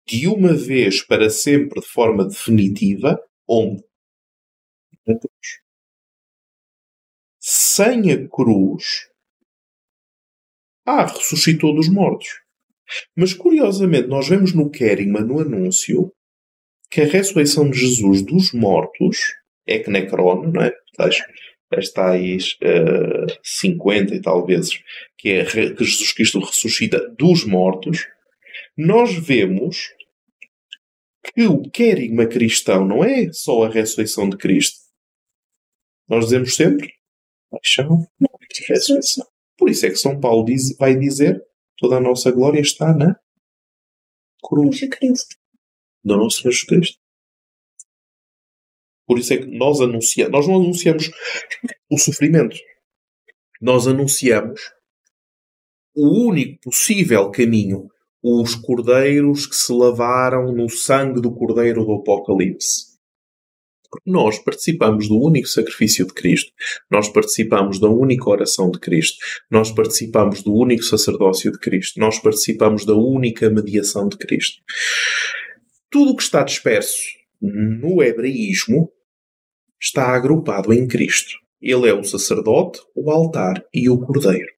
de 0.04 0.26
uma 0.26 0.54
vez 0.54 1.06
para 1.06 1.30
sempre 1.30 1.80
de 1.80 1.86
forma 1.86 2.26
definitiva, 2.26 3.22
onde? 3.48 3.84
Na 5.06 5.16
cruz. 5.16 5.62
Sem 7.40 8.10
a 8.10 8.28
cruz, 8.28 9.08
ah, 10.84 11.06
ressuscitou 11.06 11.72
dos 11.72 11.88
mortos. 11.88 12.28
Mas 13.16 13.32
curiosamente, 13.32 14.08
nós 14.08 14.28
vemos 14.28 14.52
no 14.52 14.68
Kerigman, 14.68 15.24
no 15.24 15.40
anúncio, 15.40 16.12
que 16.90 17.00
a 17.00 17.06
ressurreição 17.06 17.70
de 17.70 17.78
Jesus 17.78 18.22
dos 18.22 18.52
mortos 18.52 19.32
ecnecron, 19.66 20.50
não 20.52 20.60
é? 20.60 20.72
As 21.74 21.90
tais 21.90 22.58
uh, 22.62 23.38
50 23.42 24.14
e 24.14 24.20
tal 24.20 24.44
vezes, 24.44 24.82
que 25.16 25.30
é 25.30 25.44
que 25.44 25.84
Jesus 25.84 26.12
Cristo 26.12 26.40
ressuscita 26.40 27.08
dos 27.10 27.44
mortos, 27.44 28.06
nós 28.76 29.14
vemos 29.14 29.92
que 31.34 31.46
o 31.46 31.62
querigma 31.70 32.26
cristão 32.26 32.86
não 32.86 33.04
é 33.04 33.32
só 33.32 33.64
a 33.64 33.68
ressurreição 33.68 34.28
de 34.28 34.36
Cristo. 34.36 34.80
Nós 36.08 36.26
dizemos 36.26 36.54
sempre 36.54 36.92
paixão, 37.50 38.06
ressurreição. 38.68 39.26
Por 39.56 39.70
isso 39.70 39.86
é 39.86 39.90
que 39.90 39.96
São 39.96 40.18
Paulo 40.18 40.44
diz, 40.44 40.76
vai 40.76 40.96
dizer 40.96 41.42
toda 41.78 41.96
a 41.96 42.00
nossa 42.00 42.30
glória 42.30 42.60
está 42.60 42.94
na 42.94 43.16
cruz. 44.42 44.80
Do 46.04 46.16
nosso 46.16 46.42
Jesus 46.42 46.64
Cristo. 46.64 47.01
Por 49.06 49.18
isso 49.18 49.32
é 49.34 49.38
que 49.38 49.46
nós 49.46 49.80
anunciamos, 49.80 50.32
nós 50.32 50.46
não 50.46 50.56
anunciamos 50.56 51.10
o 51.90 51.98
sofrimento. 51.98 52.56
Nós 53.60 53.86
anunciamos 53.86 54.60
o 55.94 56.26
único 56.28 56.58
possível 56.62 57.30
caminho, 57.30 57.88
os 58.22 58.54
cordeiros 58.54 59.46
que 59.46 59.54
se 59.54 59.72
lavaram 59.72 60.52
no 60.52 60.68
sangue 60.68 61.20
do 61.20 61.32
cordeiro 61.32 61.84
do 61.84 61.92
Apocalipse. 61.92 62.92
Porque 63.90 64.10
nós 64.10 64.38
participamos 64.38 65.06
do 65.06 65.18
único 65.20 65.46
sacrifício 65.46 66.06
de 66.06 66.14
Cristo, 66.14 66.50
nós 66.90 67.10
participamos 67.10 67.78
da 67.78 67.90
única 67.90 68.30
oração 68.30 68.70
de 68.70 68.80
Cristo, 68.80 69.18
nós 69.50 69.70
participamos 69.70 70.42
do 70.42 70.54
único 70.54 70.82
sacerdócio 70.82 71.52
de 71.52 71.58
Cristo, 71.58 72.00
nós 72.00 72.18
participamos 72.18 72.86
da 72.86 72.94
única 72.94 73.50
mediação 73.50 74.08
de 74.08 74.16
Cristo. 74.16 74.62
Tudo 75.90 76.12
o 76.12 76.16
que 76.16 76.22
está 76.22 76.42
disperso 76.42 77.02
no 77.42 78.02
hebraísmo 78.02 78.92
está 79.80 80.14
agrupado 80.14 80.72
em 80.72 80.86
Cristo. 80.86 81.36
Ele 81.60 81.88
é 81.88 81.92
o 81.92 82.04
sacerdote, 82.04 82.80
o 82.94 83.10
altar 83.10 83.64
e 83.74 83.90
o 83.90 83.98
cordeiro. 83.98 84.52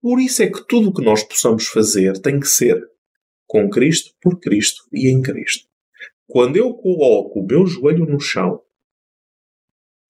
Por 0.00 0.20
isso 0.20 0.42
é 0.42 0.50
que 0.50 0.66
tudo 0.66 0.90
o 0.90 0.94
que 0.94 1.04
nós 1.04 1.22
possamos 1.24 1.66
fazer 1.66 2.20
tem 2.20 2.38
que 2.38 2.46
ser 2.46 2.80
com 3.46 3.68
Cristo, 3.68 4.14
por 4.20 4.38
Cristo 4.40 4.82
e 4.92 5.08
em 5.08 5.20
Cristo. 5.20 5.68
Quando 6.26 6.56
eu 6.56 6.72
coloco 6.74 7.40
o 7.40 7.46
meu 7.46 7.66
joelho 7.66 8.06
no 8.06 8.18
chão, 8.18 8.62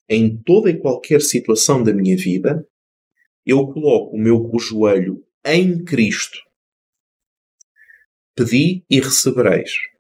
em 0.09 0.37
toda 0.43 0.71
e 0.71 0.79
qualquer 0.79 1.21
situação 1.21 1.83
da 1.83 1.93
minha 1.93 2.17
vida, 2.17 2.67
eu 3.45 3.67
coloco 3.67 4.15
o 4.15 4.21
meu 4.21 4.51
joelho 4.59 5.27
em 5.45 5.83
Cristo. 5.85 6.39
Pedi 8.35 8.85
e 8.89 9.01
recebereis. 9.01 9.92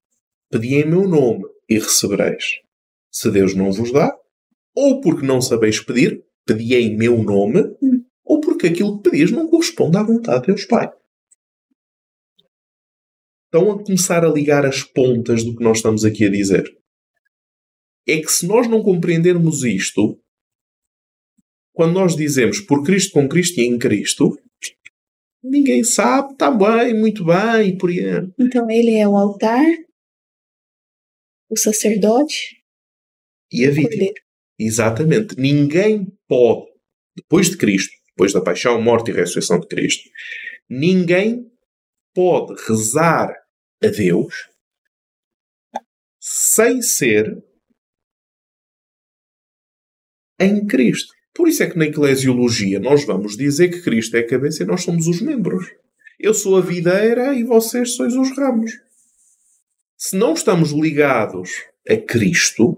Pedi 0.52 0.74
em 0.74 0.86
meu 0.86 1.08
nome 1.08 1.44
e 1.68 1.78
recebereis. 1.78 2.60
Se 3.10 3.30
Deus 3.30 3.54
não 3.54 3.72
vos 3.72 3.90
dá, 3.90 4.14
ou 4.76 5.00
porque 5.00 5.26
não 5.26 5.40
sabeis 5.40 5.80
pedir, 5.80 6.22
pedi 6.46 6.74
em 6.74 6.94
meu 6.94 7.22
nome, 7.22 7.74
ou 8.22 8.38
porque 8.38 8.66
aquilo 8.66 8.98
que 9.00 9.10
pedis 9.10 9.30
não 9.30 9.48
corresponde 9.48 9.96
à 9.96 10.02
vontade 10.02 10.42
de 10.42 10.46
Deus 10.48 10.66
Pai 10.66 10.92
estão 13.52 13.70
a 13.70 13.84
começar 13.84 14.24
a 14.24 14.32
ligar 14.32 14.64
as 14.64 14.82
pontas 14.82 15.44
do 15.44 15.54
que 15.54 15.62
nós 15.62 15.76
estamos 15.78 16.06
aqui 16.06 16.24
a 16.24 16.30
dizer. 16.30 16.64
É 18.08 18.18
que 18.18 18.32
se 18.32 18.46
nós 18.46 18.66
não 18.66 18.82
compreendermos 18.82 19.62
isto, 19.62 20.18
quando 21.74 21.92
nós 21.92 22.16
dizemos 22.16 22.60
por 22.60 22.82
Cristo, 22.82 23.12
com 23.12 23.28
Cristo 23.28 23.60
e 23.60 23.66
em 23.66 23.78
Cristo, 23.78 24.38
ninguém 25.42 25.84
sabe, 25.84 26.32
está 26.32 26.50
bem, 26.50 26.98
muito 26.98 27.24
bem, 27.26 27.76
por 27.76 27.90
aí. 27.90 28.00
Então 28.38 28.70
ele 28.70 28.94
é 28.94 29.06
o 29.06 29.16
altar, 29.16 29.66
o 31.52 31.56
sacerdote 31.56 32.62
e 33.52 33.66
a 33.66 33.70
vítima. 33.70 34.10
Exatamente. 34.58 35.38
Ninguém 35.38 36.06
pode, 36.26 36.66
depois 37.14 37.50
de 37.50 37.58
Cristo, 37.58 37.92
depois 38.08 38.32
da 38.32 38.40
paixão, 38.40 38.80
morte 38.80 39.10
e 39.10 39.14
ressurreição 39.14 39.60
de 39.60 39.68
Cristo, 39.68 40.08
ninguém 40.68 41.46
pode 42.14 42.54
rezar 42.66 43.34
a 43.82 43.88
Deus 43.88 44.34
sem 46.18 46.80
ser 46.80 47.36
em 50.40 50.66
Cristo. 50.66 51.12
Por 51.34 51.48
isso 51.48 51.62
é 51.62 51.70
que 51.70 51.76
na 51.76 51.86
eclesiologia 51.86 52.78
nós 52.80 53.04
vamos 53.04 53.36
dizer 53.36 53.68
que 53.68 53.82
Cristo 53.82 54.16
é 54.16 54.20
a 54.20 54.26
cabeça 54.26 54.62
e 54.62 54.66
nós 54.66 54.82
somos 54.82 55.06
os 55.06 55.20
membros. 55.20 55.66
Eu 56.18 56.32
sou 56.32 56.56
a 56.56 56.60
videira 56.60 57.34
e 57.34 57.42
vocês 57.42 57.94
sois 57.94 58.14
os 58.14 58.34
ramos. 58.36 58.72
Se 60.04 60.16
não 60.16 60.32
estamos 60.32 60.72
ligados 60.72 61.64
a 61.88 61.96
Cristo, 61.96 62.76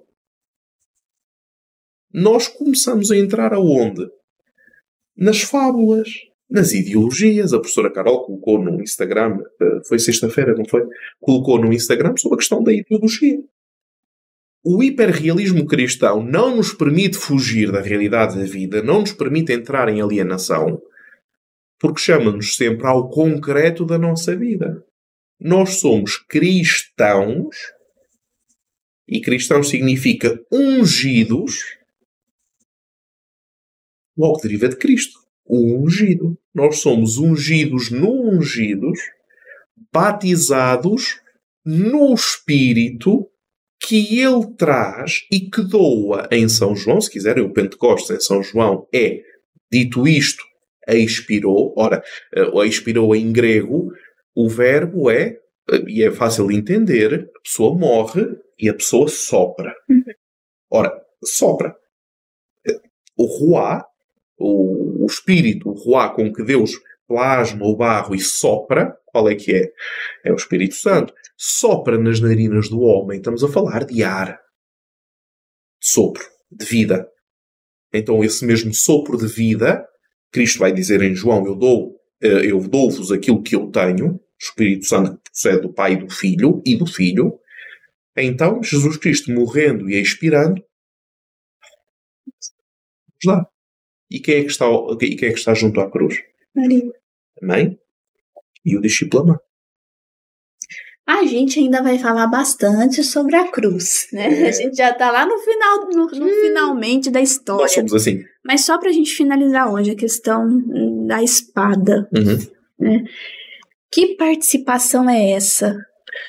nós 2.13 2.49
começamos 2.49 3.11
a 3.11 3.17
entrar 3.17 3.55
aonde? 3.55 4.07
Nas 5.17 5.41
fábulas, 5.41 6.11
nas 6.51 6.73
ideologias. 6.73 7.55
A 7.55 7.59
professora 7.59 7.91
Carol 7.91 8.27
colocou 8.27 8.63
no 8.63 8.79
Instagram, 8.83 9.39
eh, 9.59 9.81
foi 9.89 9.99
sexta-feira, 9.99 10.55
não 10.55 10.67
foi? 10.67 10.87
Colocou 11.19 11.59
no 11.59 11.73
Instagram 11.73 12.15
sobre 12.19 12.35
a 12.35 12.39
questão 12.41 12.63
da 12.63 12.75
ideologia. 12.75 13.43
O 14.63 14.83
hiperrealismo 14.83 15.67
cristão 15.67 16.23
não 16.23 16.55
nos 16.57 16.75
permite 16.75 17.17
fugir 17.17 17.73
da 17.73 17.81
realidade 17.81 18.37
da 18.37 18.45
vida, 18.45 18.83
não 18.83 19.01
nos 19.01 19.13
permite 19.15 19.51
entrar 19.51 19.89
em 19.89 20.03
alienação, 20.03 20.79
porque 21.81 22.03
chama-nos 22.03 22.55
sempre 22.55 22.87
ao 22.87 23.09
concreto 23.09 23.87
da 23.87 23.97
nossa 23.97 24.37
vida. 24.37 24.85
Nós 25.41 25.77
somos 25.77 26.17
cristãos, 26.17 27.57
e 29.07 29.21
cristãos 29.21 29.69
significa 29.69 30.41
ungidos, 30.51 31.61
logo 34.17 34.41
deriva 34.41 34.69
de 34.69 34.77
Cristo 34.77 35.25
o 35.45 35.79
ungido. 35.79 36.39
Nós 36.55 36.79
somos 36.79 37.19
ungidos 37.19 37.91
no 37.91 38.31
ungidos, 38.31 38.99
batizados 39.93 41.21
no 41.65 42.15
Espírito 42.15 43.29
que 43.81 44.19
ele 44.19 44.47
traz 44.57 45.27
e 45.31 45.41
que 45.41 45.63
doa 45.63 46.27
em 46.31 46.49
São 46.49 46.75
João. 46.75 47.01
Se 47.01 47.11
quiserem, 47.11 47.45
o 47.45 47.53
Pentecostes 47.53 48.17
em 48.17 48.21
São 48.21 48.43
João 48.43 48.89
é, 48.93 49.23
dito 49.71 50.09
isto, 50.09 50.43
expirou. 50.89 51.75
Ora, 51.77 52.03
eh, 52.35 52.67
expirou 52.67 53.15
em 53.15 53.33
grego, 53.33 53.93
o 54.35 54.49
verbo 54.49 55.11
é, 55.11 55.39
e 55.87 56.03
é 56.03 56.11
fácil 56.11 56.49
de 56.49 56.57
entender, 56.57 57.31
a 57.35 57.41
pessoa 57.41 57.77
morre 57.77 58.23
e 58.59 58.69
a 58.69 58.75
pessoa 58.75 59.09
sopra. 59.09 59.75
Uhum. 59.89 60.03
Ora, 60.71 60.93
sopra. 61.25 61.75
O 63.17 63.27
ruá 63.27 63.87
o, 64.39 65.05
o 65.05 65.07
espírito, 65.07 65.71
o 65.71 65.73
ruá 65.73 66.11
com 66.11 66.33
que 66.33 66.43
Deus 66.43 66.73
plasma 67.07 67.65
o 67.65 67.77
barro 67.77 68.15
e 68.15 68.21
sopra, 68.21 68.97
qual 69.07 69.29
é 69.29 69.35
que 69.35 69.55
é? 69.55 69.73
É 70.25 70.33
o 70.33 70.37
Espírito 70.37 70.75
Santo. 70.75 71.13
Sopra 71.37 71.99
nas 71.99 72.21
narinas 72.21 72.69
do 72.69 72.81
homem. 72.81 73.19
Estamos 73.19 73.45
a 73.45 73.49
falar 73.49 73.85
de 73.85 74.03
ar. 74.03 74.41
De 75.81 75.89
sopro, 75.89 76.25
de 76.51 76.65
vida. 76.65 77.09
Então 77.93 78.25
esse 78.25 78.45
mesmo 78.45 78.75
sopro 78.75 79.17
de 79.17 79.29
vida, 79.29 79.87
Cristo 80.33 80.59
vai 80.59 80.73
dizer 80.73 81.01
em 81.03 81.15
João, 81.15 81.47
eu 81.47 81.55
dou, 81.55 81.95
eh, 82.21 82.51
eu 82.51 82.61
dou-vos 82.67 83.13
aquilo 83.13 83.43
que 83.43 83.55
eu 83.55 83.71
tenho, 83.71 84.21
Espírito 84.41 84.87
Santo 84.87 85.17
que 85.17 85.31
procede 85.31 85.63
do 85.63 85.73
Pai 85.73 85.95
e 85.95 85.97
do 85.97 86.11
Filho, 86.11 86.63
e 86.65 86.77
do 86.77 86.87
Filho. 86.87 87.39
Então, 88.17 88.63
Jesus 88.63 88.97
Cristo 88.97 89.33
morrendo 89.33 89.89
e 89.91 90.01
expirando, 90.01 90.63
vamos 93.25 93.39
lá. 93.39 93.47
E 94.11 94.21
quem 94.21 94.37
é 94.37 94.43
que 94.43 94.51
está, 94.51 94.67
e 94.67 95.17
quem 95.17 95.29
é 95.29 95.33
que 95.33 95.39
está 95.39 95.55
junto 95.55 95.81
à 95.81 95.91
cruz? 95.91 96.17
Maria. 96.55 96.93
A 97.43 97.47
mãe 97.47 97.79
e 98.65 98.77
o 98.77 98.81
discípulo 98.81 99.39
a 101.07 101.27
gente 101.27 101.61
ainda 101.61 101.83
vai 101.83 101.99
falar 101.99 102.27
bastante 102.27 103.03
sobre 103.03 103.37
a 103.37 103.51
cruz, 103.51 104.09
né? 104.13 104.43
É. 104.43 104.49
A 104.49 104.53
gente 104.53 104.77
já 104.77 104.91
está 104.91 105.11
lá 105.11 105.27
no 105.27 105.39
final, 105.39 105.89
no, 105.91 106.07
no 106.07 106.27
hum. 106.27 106.41
finalmente 106.43 107.11
da 107.11 107.21
história. 107.21 107.63
Nós 107.63 107.73
somos 107.73 107.95
assim. 107.95 108.23
Mas 108.45 108.65
só 108.65 108.79
para 108.79 108.89
a 108.89 108.93
gente 108.93 109.15
finalizar 109.15 109.71
hoje 109.71 109.91
a 109.91 109.97
questão 109.97 110.63
da 111.07 111.23
espada, 111.23 112.09
uhum. 112.15 112.39
né? 112.79 113.05
Que 113.95 114.17
participação 114.17 115.09
é 115.09 115.31
essa 115.31 115.77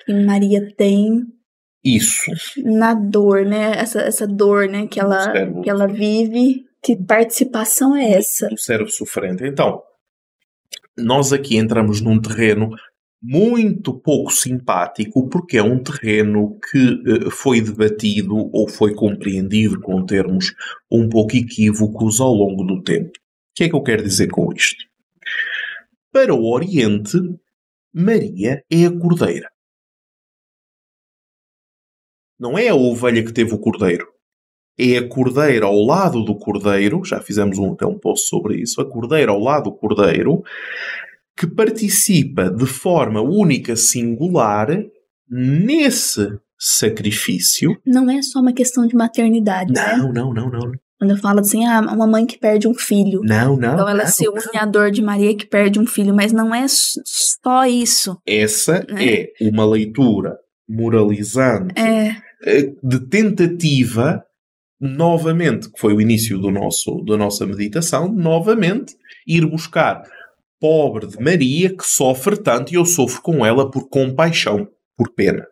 que 0.06 0.14
Maria 0.14 0.72
tem? 0.78 1.24
Isso. 1.84 2.30
Na 2.64 2.94
dor, 2.94 3.44
né? 3.44 3.72
Essa, 3.76 4.02
essa 4.02 4.28
dor, 4.28 4.70
né? 4.70 4.86
Que 4.86 5.00
ela, 5.00 5.32
que 5.64 5.70
ela 5.70 5.88
vive 5.88 6.64
que 6.84 6.96
participação 6.96 7.96
é 7.96 8.12
essa? 8.12 8.48
Do 8.48 8.60
servo 8.60 8.88
sofrente. 8.88 9.44
Então, 9.44 9.82
nós 10.96 11.34
aqui 11.34 11.58
entramos 11.58 12.00
num 12.00 12.22
terreno 12.22 12.70
muito 13.20 13.92
pouco 13.92 14.32
simpático, 14.32 15.28
porque 15.28 15.58
é 15.58 15.64
um 15.64 15.82
terreno 15.82 16.60
que 16.70 17.26
uh, 17.26 17.32
foi 17.32 17.60
debatido 17.60 18.36
ou 18.54 18.70
foi 18.70 18.94
compreendido 18.94 19.82
com 19.82 20.06
termos 20.06 20.54
um 20.92 21.10
pouco 21.10 21.36
equívocos 21.36 22.22
ao 22.22 22.32
longo 22.32 22.64
do 22.64 22.84
tempo. 22.84 23.10
O 23.10 23.56
que 23.56 23.64
é 23.64 23.70
que 23.70 23.76
eu 23.76 23.82
quero 23.82 24.04
dizer 24.04 24.28
com 24.28 24.54
isto? 24.54 24.86
Para 26.12 26.36
o 26.36 26.46
Oriente, 26.46 27.18
Maria 27.96 28.62
é 28.70 28.86
a 28.86 29.00
cordeira. 29.00 29.50
não 32.40 32.58
é 32.58 32.68
a 32.68 32.76
ovelha 32.76 33.24
que 33.24 33.34
teve 33.34 33.54
o 33.54 33.60
cordeiro. 33.60 34.06
É 34.78 34.98
a 34.98 35.08
cordeira 35.08 35.66
ao 35.66 35.80
lado 35.80 36.24
do 36.24 36.38
cordeiro, 36.38 37.04
já 37.06 37.22
fizemos 37.22 37.58
um, 37.58 37.72
até 37.72 37.86
um 37.86 37.98
post 37.98 38.28
sobre 38.28 38.58
isso, 38.62 38.82
a 38.82 38.90
cordeira 38.90 39.32
ao 39.32 39.40
lado 39.40 39.70
do 39.70 39.78
cordeiro, 39.78 40.44
que 41.38 41.48
participa 41.48 42.50
de 42.50 42.66
forma 42.66 43.22
única, 43.22 43.76
singular, 43.78 44.68
nesse 45.30 46.38
sacrifício. 46.60 47.80
Não 47.86 48.10
é 48.10 48.22
só 48.22 48.40
uma 48.40 48.54
questão 48.54 48.86
de 48.86 48.96
maternidade, 48.96 49.72
né? 49.72 49.96
Não, 49.96 50.12
não, 50.12 50.34
não, 50.34 50.50
não. 50.50 50.72
Quando 51.06 51.12
eu 51.12 51.18
falo 51.22 51.40
assim, 51.40 51.64
ah, 51.68 51.82
uma 51.82 52.08
mãe 52.08 52.26
que 52.26 52.38
perde 52.40 52.68
um 52.68 52.74
filho. 52.74 53.22
Não, 53.24 53.56
não. 53.56 53.74
Então 53.74 53.88
ela 53.88 54.04
não, 54.04 54.08
se 54.08 54.28
une 54.28 54.58
à 54.58 54.66
dor 54.66 54.90
de 54.90 55.04
Maria 55.04 55.38
que 55.38 55.46
perde 55.46 55.80
um 55.80 55.86
filho, 55.86 56.16
mas 56.16 56.34
não 56.34 56.54
é 56.54 56.66
só 56.68 57.64
isso. 57.66 58.18
Essa 58.26 58.84
É. 58.90 59.22
é 59.40 59.50
uma 59.50 59.66
leitura 59.66 60.36
moralizante 60.68 61.80
É, 61.80 62.16
eh, 62.44 62.74
de 62.84 63.00
tentativa, 63.08 64.24
novamente, 64.82 65.72
que 65.72 65.80
foi 65.80 65.94
o 65.94 66.02
início 66.02 66.40
do 66.40 66.50
nosso, 66.50 67.04
da 67.06 67.16
nossa 67.16 67.46
meditação, 67.46 68.12
novamente 68.12 68.96
ir 69.28 69.46
buscar 69.46 70.02
pobre 70.60 71.06
de 71.06 71.22
Maria 71.22 71.70
que 71.70 71.86
sofre 71.86 72.36
tanto 72.36 72.72
e 72.72 72.76
eu 72.78 72.86
sofro 72.86 73.22
com 73.22 73.46
ela 73.46 73.70
por 73.70 73.88
compaixão, 73.90 74.68
por 74.98 75.14
pena. 75.14 75.46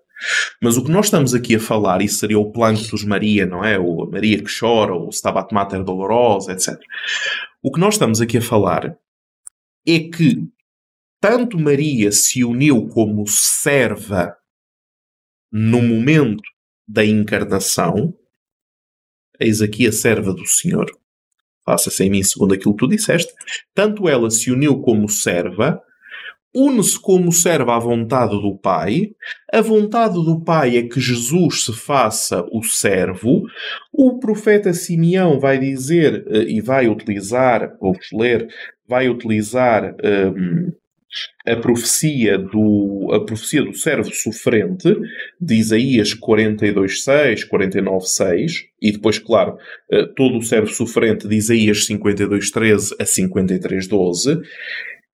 Mas 0.62 0.78
o 0.78 0.84
que 0.84 0.92
nós 0.92 1.06
estamos 1.06 1.34
aqui 1.34 1.56
a 1.56 1.60
falar, 1.60 2.02
isso 2.02 2.20
seria 2.20 2.40
o 2.40 2.52
Planctus 2.52 3.04
Maria, 3.04 3.46
não 3.46 3.64
é? 3.64 3.78
Ou 3.78 4.04
a 4.04 4.10
Maria 4.10 4.42
que 4.42 4.60
chora, 4.60 4.94
ou 4.94 5.10
Stabat 5.10 5.54
Mater 5.54 5.84
Dolorosa, 5.84 6.52
etc. 6.54 6.80
O 7.62 7.72
que 7.72 7.80
nós 7.80 7.96
estamos 7.96 8.22
aqui 8.22 8.38
a 8.38 8.42
falar 8.42 8.98
é 9.88 10.00
que 10.00 10.48
tanto 11.20 11.58
Maria 11.58 12.12
se 12.12 12.44
uniu 12.44 12.88
como 12.90 13.26
serva 13.28 14.36
no 15.52 15.82
momento 15.82 16.44
da 16.88 17.06
encarnação, 17.06 18.14
eis 19.40 19.62
aqui 19.62 19.88
a 19.88 19.92
serva 19.92 20.34
do 20.34 20.46
Senhor. 20.46 20.86
Faça-se 21.66 22.04
em 22.04 22.10
mim 22.10 22.24
segundo 22.24 22.54
aquilo 22.54 22.76
que 22.76 22.86
tu 22.86 22.90
disseste. 22.90 23.32
Tanto 23.74 24.10
ela 24.10 24.30
se 24.30 24.52
uniu 24.52 24.82
como 24.82 25.08
serva, 25.08 25.82
une-se 26.54 27.00
como 27.00 27.32
serva 27.32 27.76
à 27.76 27.80
vontade 27.80 28.40
do 28.40 28.58
Pai. 28.58 29.12
A 29.52 29.62
vontade 29.62 30.14
do 30.14 30.42
Pai 30.42 30.78
é 30.78 30.84
que 30.84 31.00
Jesus 31.00 31.66
se 31.66 31.74
faça 31.74 32.46
o 32.52 32.64
servo. 32.64 33.44
O 33.92 34.20
profeta 34.20 34.74
Simeão 34.74 35.40
vai 35.40 35.58
dizer 35.58 36.26
eh, 36.28 36.44
e 36.44 36.62
vai 36.62 36.88
utilizar, 36.88 37.76
vou-vos 37.80 38.08
ler, 38.12 38.48
vai 38.88 39.10
utilizar 39.10 39.96
hum, 40.04 40.72
a 41.46 41.56
profecia 41.56 42.38
do 42.38 43.10
a 43.14 43.20
profecia 43.24 43.64
do 43.64 43.74
servo 43.74 44.14
sofrente 44.14 44.96
de 45.40 45.56
Isaías 45.56 46.14
42:6, 46.14 47.48
49:6 47.48 48.66
e 48.82 48.92
depois 48.92 49.20
claro, 49.20 49.58
eh, 49.92 50.06
todo 50.16 50.38
o 50.38 50.42
servo 50.42 50.68
sofrente 50.68 51.28
de 51.28 51.36
Isaías 51.36 51.86
52:13 51.86 52.96
a 53.00 53.06
53:12 53.06 54.42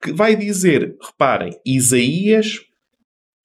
que 0.01 0.13
vai 0.13 0.35
dizer, 0.35 0.95
reparem, 1.01 1.59
Isaías 1.65 2.59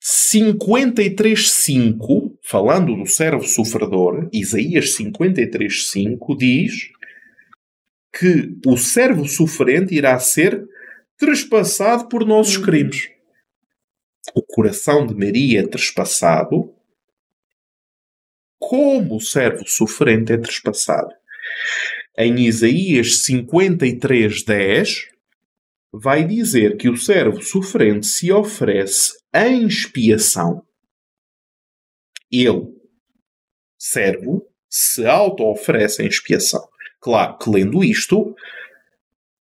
53:5, 0.01 2.37
falando 2.43 2.95
do 2.95 3.07
servo 3.07 3.43
sofredor, 3.43 4.29
Isaías 4.31 4.95
53:5 4.95 6.37
diz 6.37 6.91
que 8.13 8.55
o 8.65 8.77
servo 8.77 9.27
sofrente 9.27 9.95
irá 9.95 10.17
ser 10.19 10.65
trespassado 11.17 12.07
por 12.07 12.25
nossos 12.25 12.57
crimes. 12.57 13.09
O 14.33 14.41
coração 14.41 15.05
de 15.05 15.13
Maria 15.15 15.59
é 15.61 15.67
trespassado, 15.67 16.73
como 18.59 19.17
o 19.17 19.21
servo 19.21 19.67
sofrente 19.67 20.33
é 20.33 20.37
trespassado. 20.37 21.13
Em 22.17 22.45
Isaías 22.45 23.25
53:10 23.25 25.14
vai 26.01 26.25
dizer 26.25 26.77
que 26.77 26.89
o 26.89 26.97
servo 26.97 27.41
sofrente 27.41 28.05
se 28.05 28.31
oferece 28.31 29.13
em 29.33 29.65
expiação. 29.65 30.63
Ele, 32.31 32.67
servo, 33.77 34.45
se 34.69 35.05
auto-oferece 35.05 36.03
em 36.03 36.07
expiação. 36.07 36.67
Claro 36.99 37.37
que 37.37 37.49
lendo 37.49 37.83
isto, 37.83 38.35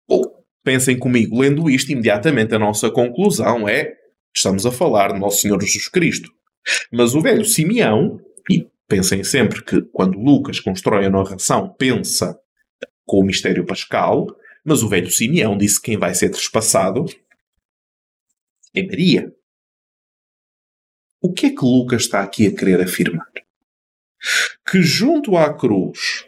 ou 0.07 0.45
pensem 0.63 0.99
comigo, 0.99 1.41
lendo 1.41 1.71
isto, 1.71 1.93
imediatamente 1.93 2.55
a 2.55 2.59
nossa 2.59 2.91
conclusão 2.91 3.69
é 3.69 3.95
estamos 4.35 4.67
a 4.67 4.73
falar 4.73 5.13
de 5.13 5.19
Nosso 5.19 5.41
Senhor 5.41 5.61
Jesus 5.61 5.89
Cristo. 5.89 6.31
Mas 6.91 7.15
o 7.15 7.21
velho 7.21 7.45
Simeão, 7.45 8.21
e 8.51 8.67
pensem 8.89 9.23
sempre 9.25 9.63
que 9.63 9.83
quando 9.93 10.19
Lucas 10.19 10.61
constrói 10.61 11.07
a 11.07 11.11
narração, 11.11 11.75
pensa 11.79 12.39
com 13.07 13.21
o 13.21 13.25
mistério 13.25 13.65
pascal, 13.65 14.27
mas 14.65 14.83
o 14.83 14.89
velho 14.89 15.11
Simeão 15.11 15.57
disse 15.57 15.81
que 15.81 15.87
quem 15.87 15.99
vai 15.99 16.15
ser 16.15 16.31
trespassado 16.31 17.05
é 18.75 18.83
Maria. 18.83 19.33
O 21.21 21.33
que 21.33 21.47
é 21.47 21.51
que 21.51 21.65
Lucas 21.65 22.03
está 22.03 22.23
aqui 22.23 22.47
a 22.47 22.55
querer 22.55 22.81
afirmar? 22.81 23.31
Que 24.69 24.81
junto 24.83 25.37
à 25.37 25.53
cruz 25.53 26.27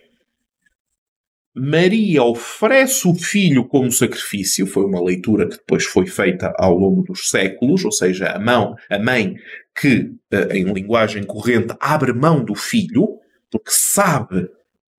Maria 1.57 2.25
oferece 2.25 3.07
o 3.07 3.15
filho 3.15 3.65
como 3.65 3.91
sacrifício, 3.93 4.67
foi 4.67 4.85
uma 4.85 5.01
leitura 5.01 5.49
que 5.49 5.57
depois 5.57 5.85
foi 5.85 6.05
feita 6.05 6.53
ao 6.59 6.77
longo 6.77 7.03
dos 7.03 7.31
séculos, 7.31 7.85
ou 7.85 7.93
seja, 7.93 8.31
a 8.31 8.41
mão, 8.41 8.75
a 8.91 8.99
mãe 8.99 9.37
que, 9.81 10.13
eh, 10.33 10.59
em 10.59 10.65
linguagem 10.73 11.23
corrente, 11.23 11.73
abre 11.79 12.13
mão 12.13 12.45
do 12.45 12.57
filho, 12.57 13.21
porque 13.53 13.71
sabe 13.71 14.51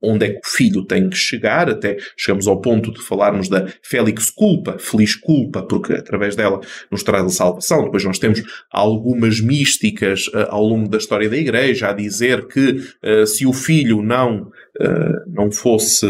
onde 0.05 0.25
é 0.25 0.29
que 0.29 0.37
o 0.37 0.49
filho 0.49 0.85
tem 0.85 1.09
que 1.09 1.17
chegar, 1.17 1.69
até 1.69 1.97
chegamos 2.17 2.47
ao 2.47 2.61
ponto 2.61 2.91
de 2.91 3.01
falarmos 3.01 3.49
da 3.49 3.67
Félix 3.83 4.29
culpa, 4.29 4.77
feliz 4.79 5.15
culpa, 5.15 5.63
porque 5.63 5.93
através 5.93 6.35
dela 6.35 6.59
nos 6.91 7.03
traz 7.03 7.25
a 7.25 7.29
salvação. 7.29 7.83
Depois 7.85 8.03
nós 8.03 8.19
temos 8.19 8.43
algumas 8.71 9.39
místicas 9.39 10.27
uh, 10.27 10.47
ao 10.49 10.63
longo 10.63 10.89
da 10.89 10.97
história 10.97 11.29
da 11.29 11.37
Igreja 11.37 11.89
a 11.89 11.93
dizer 11.93 12.47
que 12.47 12.81
uh, 13.03 13.25
se 13.25 13.45
o 13.45 13.53
filho 13.53 14.01
não, 14.01 14.43
uh, 14.81 15.33
não 15.33 15.51
fosse 15.51 16.05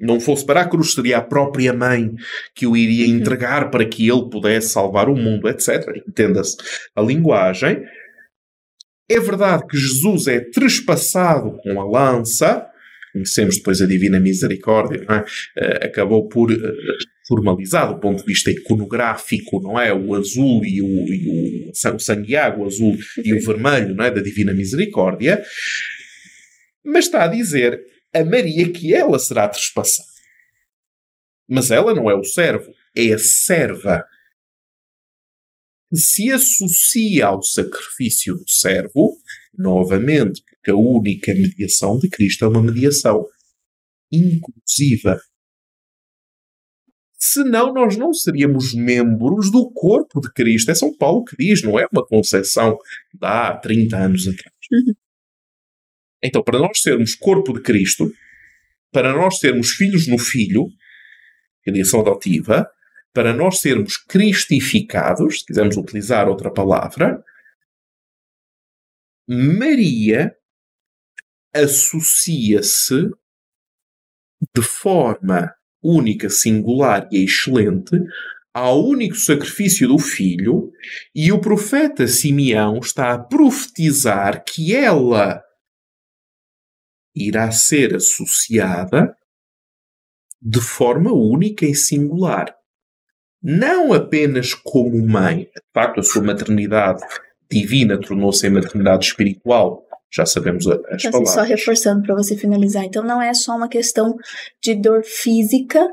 não 0.00 0.18
fosse 0.18 0.46
para 0.46 0.62
a 0.62 0.68
cruz, 0.68 0.94
seria 0.94 1.18
a 1.18 1.22
própria 1.22 1.74
mãe 1.74 2.10
que 2.54 2.66
o 2.66 2.74
iria 2.74 3.06
entregar 3.06 3.70
para 3.70 3.84
que 3.84 4.08
ele 4.08 4.30
pudesse 4.30 4.70
salvar 4.70 5.10
o 5.10 5.14
mundo, 5.14 5.46
etc. 5.46 6.02
Entenda-se 6.08 6.56
a 6.96 7.02
linguagem. 7.02 7.84
É 9.10 9.18
verdade 9.18 9.66
que 9.66 9.76
Jesus 9.76 10.28
é 10.28 10.38
trespassado 10.38 11.56
com 11.56 11.80
a 11.80 11.84
lança, 11.84 12.64
conhecemos 13.12 13.56
depois 13.56 13.82
a 13.82 13.86
Divina 13.86 14.20
Misericórdia, 14.20 15.04
é? 15.08 15.18
Uh, 15.60 15.86
acabou 15.86 16.28
por 16.28 16.52
uh, 16.52 16.56
formalizar 17.26 17.92
do 17.92 17.98
ponto 17.98 18.20
de 18.20 18.26
vista 18.26 18.52
iconográfico, 18.52 19.60
não 19.60 19.78
é? 19.78 19.92
O 19.92 20.14
azul 20.14 20.64
e 20.64 20.80
o, 20.80 20.86
e 20.86 21.28
o, 21.28 21.68
o 21.68 22.62
o 22.62 22.66
azul 22.66 22.96
e 23.24 23.34
o 23.34 23.40
vermelho, 23.44 23.96
não 23.96 24.04
é? 24.04 24.12
Da 24.12 24.20
Divina 24.20 24.54
Misericórdia. 24.54 25.42
Mas 26.84 27.06
está 27.06 27.24
a 27.24 27.28
dizer 27.28 27.80
a 28.14 28.24
Maria 28.24 28.70
que 28.70 28.94
ela 28.94 29.18
será 29.18 29.48
trespassada. 29.48 30.08
Mas 31.48 31.72
ela 31.72 31.92
não 31.92 32.08
é 32.08 32.14
o 32.14 32.22
servo, 32.22 32.72
é 32.96 33.12
a 33.12 33.18
serva 33.18 34.04
se 35.96 36.30
associa 36.30 37.26
ao 37.26 37.42
sacrifício 37.42 38.34
do 38.34 38.48
servo, 38.48 39.16
novamente, 39.56 40.42
porque 40.54 40.70
a 40.70 40.76
única 40.76 41.34
mediação 41.34 41.98
de 41.98 42.08
Cristo 42.08 42.44
é 42.44 42.48
uma 42.48 42.62
mediação 42.62 43.26
inclusiva. 44.12 45.20
Senão, 47.18 47.72
nós 47.74 47.96
não 47.96 48.14
seríamos 48.14 48.72
membros 48.72 49.50
do 49.50 49.70
corpo 49.72 50.20
de 50.20 50.32
Cristo. 50.32 50.70
É 50.70 50.74
São 50.74 50.96
Paulo 50.96 51.24
que 51.24 51.36
diz, 51.36 51.62
não 51.62 51.78
é 51.78 51.86
uma 51.92 52.06
concepção 52.06 52.78
de 53.12 53.26
há 53.26 53.56
30 53.56 53.96
anos 53.96 54.26
atrás. 54.26 54.54
Então, 56.22 56.42
para 56.42 56.58
nós 56.58 56.82
sermos 56.82 57.14
corpo 57.14 57.54
de 57.54 57.62
Cristo, 57.62 58.12
para 58.92 59.14
nós 59.14 59.38
sermos 59.38 59.70
filhos 59.70 60.06
no 60.06 60.18
Filho, 60.18 60.66
filiação 61.64 62.00
adotiva, 62.00 62.68
para 63.12 63.32
nós 63.32 63.58
sermos 63.58 63.96
cristificados, 63.96 65.40
se 65.40 65.46
quisermos 65.46 65.76
utilizar 65.76 66.28
outra 66.28 66.52
palavra, 66.52 67.22
Maria 69.28 70.34
associa-se 71.54 73.10
de 74.54 74.62
forma 74.62 75.54
única, 75.82 76.28
singular 76.28 77.08
e 77.12 77.24
excelente 77.24 77.96
ao 78.52 78.84
único 78.84 79.14
sacrifício 79.14 79.86
do 79.86 79.98
filho, 79.98 80.72
e 81.14 81.30
o 81.30 81.40
profeta 81.40 82.08
Simeão 82.08 82.78
está 82.78 83.12
a 83.12 83.18
profetizar 83.18 84.44
que 84.44 84.74
ela 84.74 85.40
irá 87.14 87.52
ser 87.52 87.94
associada 87.94 89.16
de 90.42 90.60
forma 90.60 91.12
única 91.12 91.64
e 91.64 91.74
singular 91.74 92.59
não 93.42 93.92
apenas 93.92 94.54
como 94.54 95.00
mãe, 95.06 95.44
de 95.54 95.62
facto 95.72 96.00
a 96.00 96.02
sua 96.02 96.22
maternidade 96.22 97.02
divina 97.50 97.98
tornou-se 98.00 98.46
em 98.46 98.50
maternidade 98.50 99.06
espiritual. 99.06 99.84
Já 100.12 100.26
sabemos 100.26 100.66
as 100.66 100.74
Então, 100.76 100.94
assim, 100.94 101.10
palavras. 101.10 101.34
só 101.34 101.42
reforçando 101.42 102.02
para 102.02 102.14
você 102.16 102.36
finalizar. 102.36 102.84
Então, 102.84 103.02
não 103.04 103.22
é 103.22 103.32
só 103.32 103.56
uma 103.56 103.68
questão 103.68 104.16
de 104.62 104.74
dor 104.74 105.02
física 105.04 105.88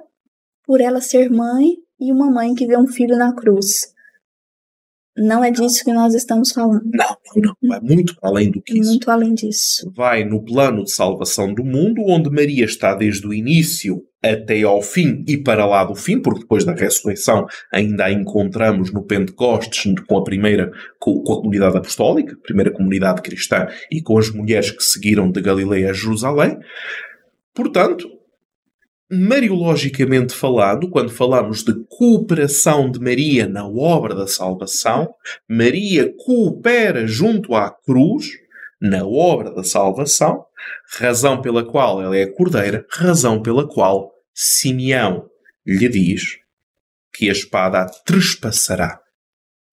por 0.66 0.82
ela 0.82 1.00
ser 1.02 1.30
mãe 1.30 1.78
e 2.00 2.12
uma 2.12 2.30
mãe 2.30 2.54
que 2.56 2.66
vê 2.66 2.76
um 2.78 2.88
filho 2.88 3.16
na 3.16 3.34
cruz. 3.34 3.94
Não 5.16 5.44
é 5.44 5.50
disso 5.50 5.84
que 5.84 5.92
nós 5.94 6.14
estamos 6.14 6.52
falando. 6.52 6.84
Não, 6.94 7.18
não, 7.36 7.56
não. 7.62 7.70
Vai 7.70 7.80
muito 7.80 8.16
além 8.22 8.52
do 8.52 8.62
que 8.62 8.78
isso. 8.80 8.90
Muito 8.90 9.10
além 9.10 9.34
disso. 9.34 9.92
vai 9.96 10.24
no 10.24 10.44
plano 10.44 10.84
de 10.84 10.92
salvação 10.92 11.54
do 11.54 11.64
mundo, 11.64 12.04
onde 12.08 12.30
Maria 12.30 12.66
está 12.66 12.94
desde 12.94 13.26
o 13.26 13.34
início 13.34 14.04
até 14.32 14.62
ao 14.64 14.82
fim 14.82 15.24
e 15.28 15.38
para 15.38 15.66
lá 15.66 15.84
do 15.84 15.96
fim, 15.96 16.20
porque 16.20 16.42
depois 16.42 16.64
da 16.64 16.74
ressurreição 16.74 17.46
ainda 17.72 18.06
a 18.06 18.12
encontramos 18.12 18.92
no 18.92 19.04
Pentecostes 19.04 19.94
com 20.08 20.18
a 20.18 20.24
primeira, 20.24 20.72
com, 21.00 21.22
a 21.22 21.36
comunidade 21.36 21.78
apostólica, 21.78 22.34
a 22.34 22.44
primeira 22.44 22.72
comunidade 22.72 23.22
cristã 23.22 23.68
e 23.92 24.02
com 24.02 24.18
as 24.18 24.30
mulheres 24.30 24.72
que 24.72 24.84
seguiram 24.84 25.32
de 25.32 25.42
Galileia 25.42 25.92
a 25.92 25.94
Jerusalém. 25.94 26.58
Portanto, 27.54 28.08
mariologicamente 29.10 30.34
falando, 30.34 30.90
quando 30.90 31.10
falamos 31.10 31.64
de 31.64 31.74
cooperação 31.90 32.92
de 32.92 33.00
Maria 33.00 33.48
na 33.48 33.68
obra 33.68 34.14
da 34.14 34.28
salvação, 34.28 35.10
Maria 35.50 36.14
coopera 36.18 37.08
junto 37.08 37.56
à 37.56 37.72
cruz 37.72 38.28
na 38.82 39.06
obra 39.06 39.52
da 39.52 39.64
salvação, 39.64 40.46
razão 41.00 41.42
pela 41.42 41.66
qual 41.66 42.02
ela 42.02 42.16
é 42.16 42.26
cordeira, 42.26 42.86
razão 42.92 43.42
pela 43.42 43.68
qual 43.68 44.12
Simeão 44.40 45.28
lhe 45.66 45.90
diz 45.90 46.38
que 47.12 47.28
a 47.28 47.32
espada 47.32 47.82
a 47.82 47.86
trespassará, 47.86 49.02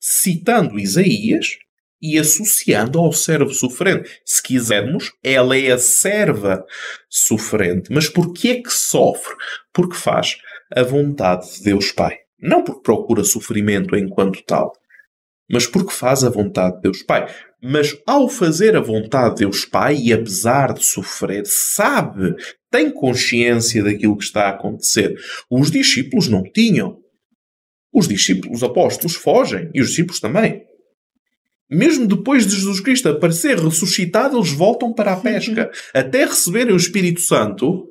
citando 0.00 0.78
Isaías 0.78 1.58
e 2.00 2.18
associando 2.18 2.98
ao 2.98 3.12
servo 3.12 3.52
sofrente. 3.52 4.08
Se 4.24 4.42
quisermos, 4.42 5.12
ela 5.22 5.54
é 5.54 5.70
a 5.70 5.76
serva 5.76 6.64
sofrente. 7.10 7.92
Mas 7.92 8.08
porquê 8.08 8.48
é 8.48 8.62
que 8.62 8.70
sofre? 8.70 9.34
Porque 9.70 9.96
faz 9.96 10.38
a 10.74 10.82
vontade 10.82 11.56
de 11.56 11.64
Deus 11.64 11.92
Pai. 11.92 12.16
Não 12.40 12.64
porque 12.64 12.82
procura 12.82 13.22
sofrimento 13.22 13.94
enquanto 13.94 14.42
tal, 14.44 14.72
mas 15.50 15.66
porque 15.66 15.92
faz 15.92 16.24
a 16.24 16.30
vontade 16.30 16.76
de 16.76 16.82
Deus 16.82 17.02
Pai. 17.02 17.30
Mas 17.66 17.96
ao 18.06 18.28
fazer 18.28 18.76
a 18.76 18.80
vontade 18.80 19.36
de 19.36 19.40
Deus 19.40 19.64
Pai, 19.64 19.96
e 19.96 20.12
apesar 20.12 20.74
de 20.74 20.84
sofrer, 20.84 21.44
sabe, 21.46 22.34
tem 22.70 22.90
consciência 22.90 23.82
daquilo 23.82 24.18
que 24.18 24.24
está 24.24 24.48
a 24.48 24.50
acontecer. 24.50 25.16
Os 25.50 25.70
discípulos 25.70 26.28
não 26.28 26.42
tinham. 26.42 26.98
Os 27.90 28.06
discípulos, 28.06 28.58
os 28.58 28.62
apóstolos, 28.62 29.14
fogem, 29.14 29.70
e 29.72 29.80
os 29.80 29.88
discípulos 29.88 30.20
também. 30.20 30.62
Mesmo 31.70 32.06
depois 32.06 32.46
de 32.46 32.54
Jesus 32.54 32.80
Cristo 32.80 33.08
aparecer 33.08 33.58
ressuscitado, 33.58 34.36
eles 34.36 34.52
voltam 34.52 34.92
para 34.92 35.14
a 35.14 35.16
pesca. 35.16 35.70
Até 35.94 36.26
receberem 36.26 36.74
o 36.74 36.76
Espírito 36.76 37.22
Santo, 37.22 37.88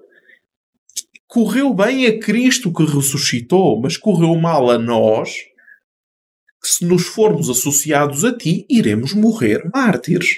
correu 1.25 1.73
bem 1.73 2.05
a 2.05 2.19
Cristo 2.19 2.71
que 2.71 2.85
ressuscitou, 2.85 3.81
mas 3.81 3.97
correu 3.97 4.35
mal 4.35 4.69
a 4.69 4.77
nós, 4.77 5.33
que 6.63 6.69
se 6.69 6.85
nos 6.85 7.03
formos 7.05 7.49
associados 7.49 8.23
a 8.23 8.35
ti, 8.35 8.65
iremos 8.69 9.13
morrer 9.13 9.69
mártires. 9.73 10.37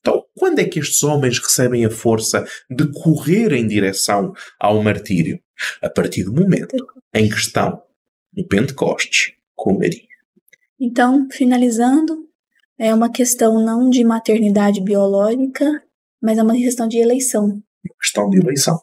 Então, 0.00 0.24
quando 0.34 0.58
é 0.58 0.64
que 0.64 0.78
estes 0.78 1.02
homens 1.02 1.38
recebem 1.38 1.84
a 1.84 1.90
força 1.90 2.46
de 2.70 2.90
correr 2.92 3.52
em 3.52 3.66
direção 3.66 4.32
ao 4.58 4.82
martírio? 4.82 5.38
A 5.80 5.88
partir 5.88 6.24
do 6.24 6.32
momento 6.32 6.74
em 7.14 7.28
que 7.28 7.36
estão 7.36 7.80
no 8.36 8.46
Pentecostes 8.46 9.32
com 9.54 9.78
Maria. 9.78 10.02
Então, 10.80 11.28
finalizando, 11.30 12.28
é 12.78 12.92
uma 12.92 13.10
questão 13.10 13.64
não 13.64 13.88
de 13.88 14.02
maternidade 14.02 14.80
biológica, 14.82 15.64
mas 16.20 16.38
é 16.38 16.42
uma 16.42 16.54
questão 16.54 16.88
de 16.88 16.98
eleição. 16.98 17.44
Uma 17.84 17.94
questão 18.00 18.28
de 18.30 18.38
eleição. 18.38 18.78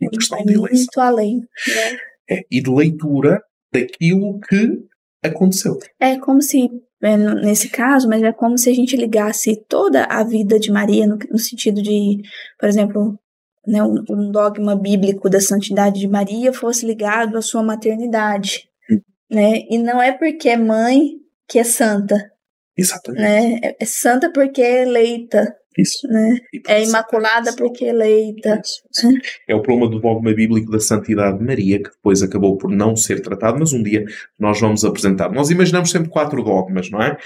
Uma 0.00 0.10
questão 0.10 0.38
Vai 0.38 0.46
de 0.46 0.52
eleição. 0.54 0.76
muito 0.76 1.00
além. 1.00 1.38
né? 1.38 1.98
É, 2.30 2.42
e 2.50 2.62
de 2.62 2.70
leitura 2.70 3.42
daquilo 3.72 4.38
que 4.48 4.78
aconteceu. 5.22 5.78
É 6.00 6.18
como 6.18 6.42
se, 6.42 6.68
é, 7.02 7.16
nesse 7.16 7.68
caso, 7.68 8.08
mas 8.08 8.22
é 8.22 8.32
como 8.32 8.58
se 8.58 8.70
a 8.70 8.74
gente 8.74 8.96
ligasse 8.96 9.56
toda 9.68 10.04
a 10.04 10.24
vida 10.24 10.58
de 10.58 10.70
Maria 10.70 11.06
no, 11.06 11.18
no 11.30 11.38
sentido 11.38 11.80
de, 11.82 12.20
por 12.58 12.68
exemplo, 12.68 13.18
né, 13.66 13.82
um, 13.82 14.04
um 14.10 14.30
dogma 14.30 14.74
bíblico 14.74 15.30
da 15.30 15.40
santidade 15.40 16.00
de 16.00 16.08
Maria 16.08 16.52
fosse 16.52 16.84
ligado 16.84 17.36
à 17.38 17.42
sua 17.42 17.62
maternidade, 17.62 18.68
né? 19.30 19.62
E 19.70 19.78
não 19.78 20.02
é 20.02 20.12
porque 20.12 20.48
é 20.48 20.56
mãe 20.56 21.12
que 21.48 21.58
é 21.58 21.64
santa, 21.64 22.30
Exatamente. 22.76 23.22
né? 23.22 23.60
É, 23.62 23.76
é 23.80 23.84
santa 23.84 24.30
porque 24.32 24.60
é 24.60 24.82
eleita, 24.82 25.54
Isso. 25.78 26.06
né? 26.08 26.36
É 26.68 26.80
isso- 26.80 26.90
imaculada 26.90 27.54
porque 27.56 27.84
é 27.84 27.88
eleita. 27.88 28.60
Isso, 28.64 28.82
isso. 28.90 29.18
É 29.48 29.54
o 29.54 29.62
problema 29.62 29.90
do 29.90 30.00
dogma 30.00 30.32
bíblico 30.34 30.70
da 30.70 30.78
santidade 30.80 31.38
de 31.38 31.44
Maria, 31.44 31.82
que 31.82 31.90
depois 31.90 32.22
acabou 32.22 32.56
por 32.56 32.70
não 32.70 32.94
ser 32.96 33.20
tratado, 33.22 33.58
mas 33.58 33.72
um 33.72 33.82
dia 33.82 34.04
nós 34.38 34.60
vamos 34.60 34.84
apresentar. 34.84 35.30
Nós 35.32 35.50
imaginamos 35.50 35.90
sempre 35.90 36.08
quatro 36.10 36.42
dogmas, 36.42 36.90
não 36.90 37.02
é? 37.02 37.16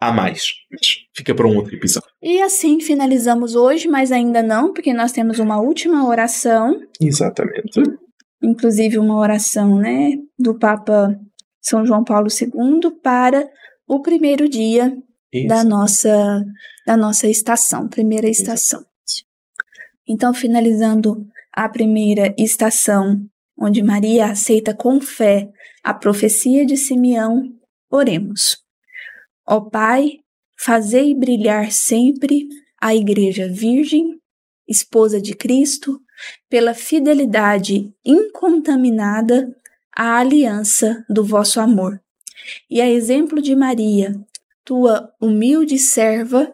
Há 0.00 0.10
mais, 0.12 0.52
mas 0.70 0.80
fica 1.14 1.32
para 1.32 1.46
um 1.46 1.56
outro 1.56 1.74
episódio. 1.76 2.08
E 2.20 2.42
assim 2.42 2.80
finalizamos 2.80 3.54
hoje, 3.54 3.86
mas 3.86 4.10
ainda 4.10 4.42
não, 4.42 4.72
porque 4.72 4.92
nós 4.92 5.12
temos 5.12 5.38
uma 5.38 5.60
última 5.60 6.08
oração 6.08 6.76
Exatamente. 7.00 7.80
inclusive 8.42 8.98
uma 8.98 9.16
oração, 9.16 9.78
né, 9.78 10.10
do 10.36 10.58
Papa 10.58 11.16
São 11.60 11.86
João 11.86 12.02
Paulo 12.02 12.26
II 12.28 12.90
para 13.00 13.48
o 13.86 14.00
primeiro 14.02 14.48
dia 14.48 14.92
da 15.46 15.64
nossa 15.64 16.44
da 16.86 16.96
nossa 16.96 17.28
estação, 17.28 17.88
primeira 17.88 18.28
estação. 18.28 18.84
Então, 20.06 20.34
finalizando 20.34 21.26
a 21.52 21.68
primeira 21.68 22.34
estação, 22.36 23.24
onde 23.58 23.82
Maria 23.82 24.26
aceita 24.26 24.74
com 24.74 25.00
fé 25.00 25.48
a 25.82 25.94
profecia 25.94 26.66
de 26.66 26.76
Simeão, 26.76 27.52
oremos. 27.90 28.58
Ó 29.46 29.60
Pai, 29.60 30.18
fazei 30.58 31.14
brilhar 31.14 31.70
sempre 31.70 32.48
a 32.80 32.94
Igreja 32.94 33.48
Virgem, 33.48 34.18
esposa 34.68 35.20
de 35.20 35.34
Cristo, 35.34 36.00
pela 36.48 36.74
fidelidade 36.74 37.92
incontaminada 38.04 39.54
à 39.96 40.18
aliança 40.18 41.04
do 41.08 41.24
vosso 41.24 41.60
amor. 41.60 42.00
E 42.70 42.80
a 42.80 42.88
exemplo 42.88 43.40
de 43.40 43.54
Maria, 43.54 44.12
tua 44.64 45.12
humilde 45.20 45.78
serva, 45.78 46.52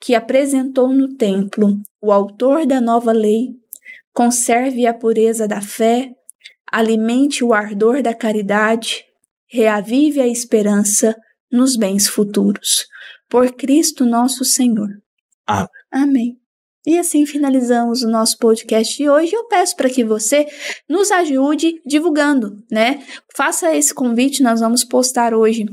que 0.00 0.14
apresentou 0.14 0.88
no 0.88 1.16
templo 1.16 1.80
o 2.00 2.12
autor 2.12 2.66
da 2.66 2.80
nova 2.80 3.12
lei, 3.12 3.48
conserve 4.12 4.86
a 4.86 4.94
pureza 4.94 5.48
da 5.48 5.60
fé, 5.60 6.12
alimente 6.70 7.44
o 7.44 7.52
ardor 7.52 8.02
da 8.02 8.14
caridade, 8.14 9.04
reavive 9.46 10.20
a 10.20 10.26
esperança 10.26 11.16
nos 11.50 11.76
bens 11.76 12.06
futuros. 12.06 12.86
Por 13.28 13.52
Cristo 13.52 14.04
nosso 14.04 14.44
Senhor. 14.44 14.88
Amém. 15.46 15.68
Amém. 15.90 16.38
E 16.86 16.98
assim 16.98 17.26
finalizamos 17.26 18.02
o 18.02 18.08
nosso 18.08 18.38
podcast 18.38 18.96
de 18.96 19.10
hoje. 19.10 19.34
Eu 19.34 19.46
peço 19.46 19.76
para 19.76 19.90
que 19.90 20.02
você 20.02 20.46
nos 20.88 21.10
ajude 21.10 21.82
divulgando, 21.84 22.64
né? 22.70 23.04
Faça 23.36 23.74
esse 23.76 23.92
convite, 23.92 24.42
nós 24.42 24.60
vamos 24.60 24.84
postar 24.84 25.34
hoje 25.34 25.66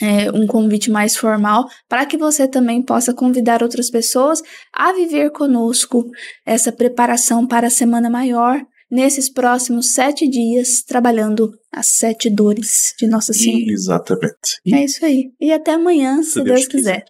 é, 0.00 0.30
um 0.32 0.46
convite 0.46 0.90
mais 0.90 1.16
formal 1.16 1.68
para 1.88 2.06
que 2.06 2.16
você 2.16 2.48
também 2.48 2.82
possa 2.82 3.14
convidar 3.14 3.62
outras 3.62 3.90
pessoas 3.90 4.42
a 4.72 4.92
viver 4.92 5.30
conosco 5.30 6.04
essa 6.44 6.72
preparação 6.72 7.46
para 7.46 7.66
a 7.66 7.70
Semana 7.70 8.10
Maior 8.10 8.60
nesses 8.90 9.30
próximos 9.30 9.92
sete 9.92 10.28
dias, 10.28 10.82
trabalhando 10.82 11.50
as 11.72 11.86
sete 11.86 12.28
dores 12.28 12.94
de 12.98 13.06
Nossa 13.06 13.32
Senhora. 13.32 13.72
Exatamente. 13.72 14.60
É 14.70 14.84
isso 14.84 15.04
aí. 15.04 15.32
E 15.40 15.52
até 15.52 15.72
amanhã, 15.72 16.22
se, 16.22 16.32
Se 16.32 16.42
Deus 16.42 16.60
Deus 16.60 16.68
quiser. 16.68 17.04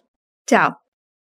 Tchau. 0.47 0.82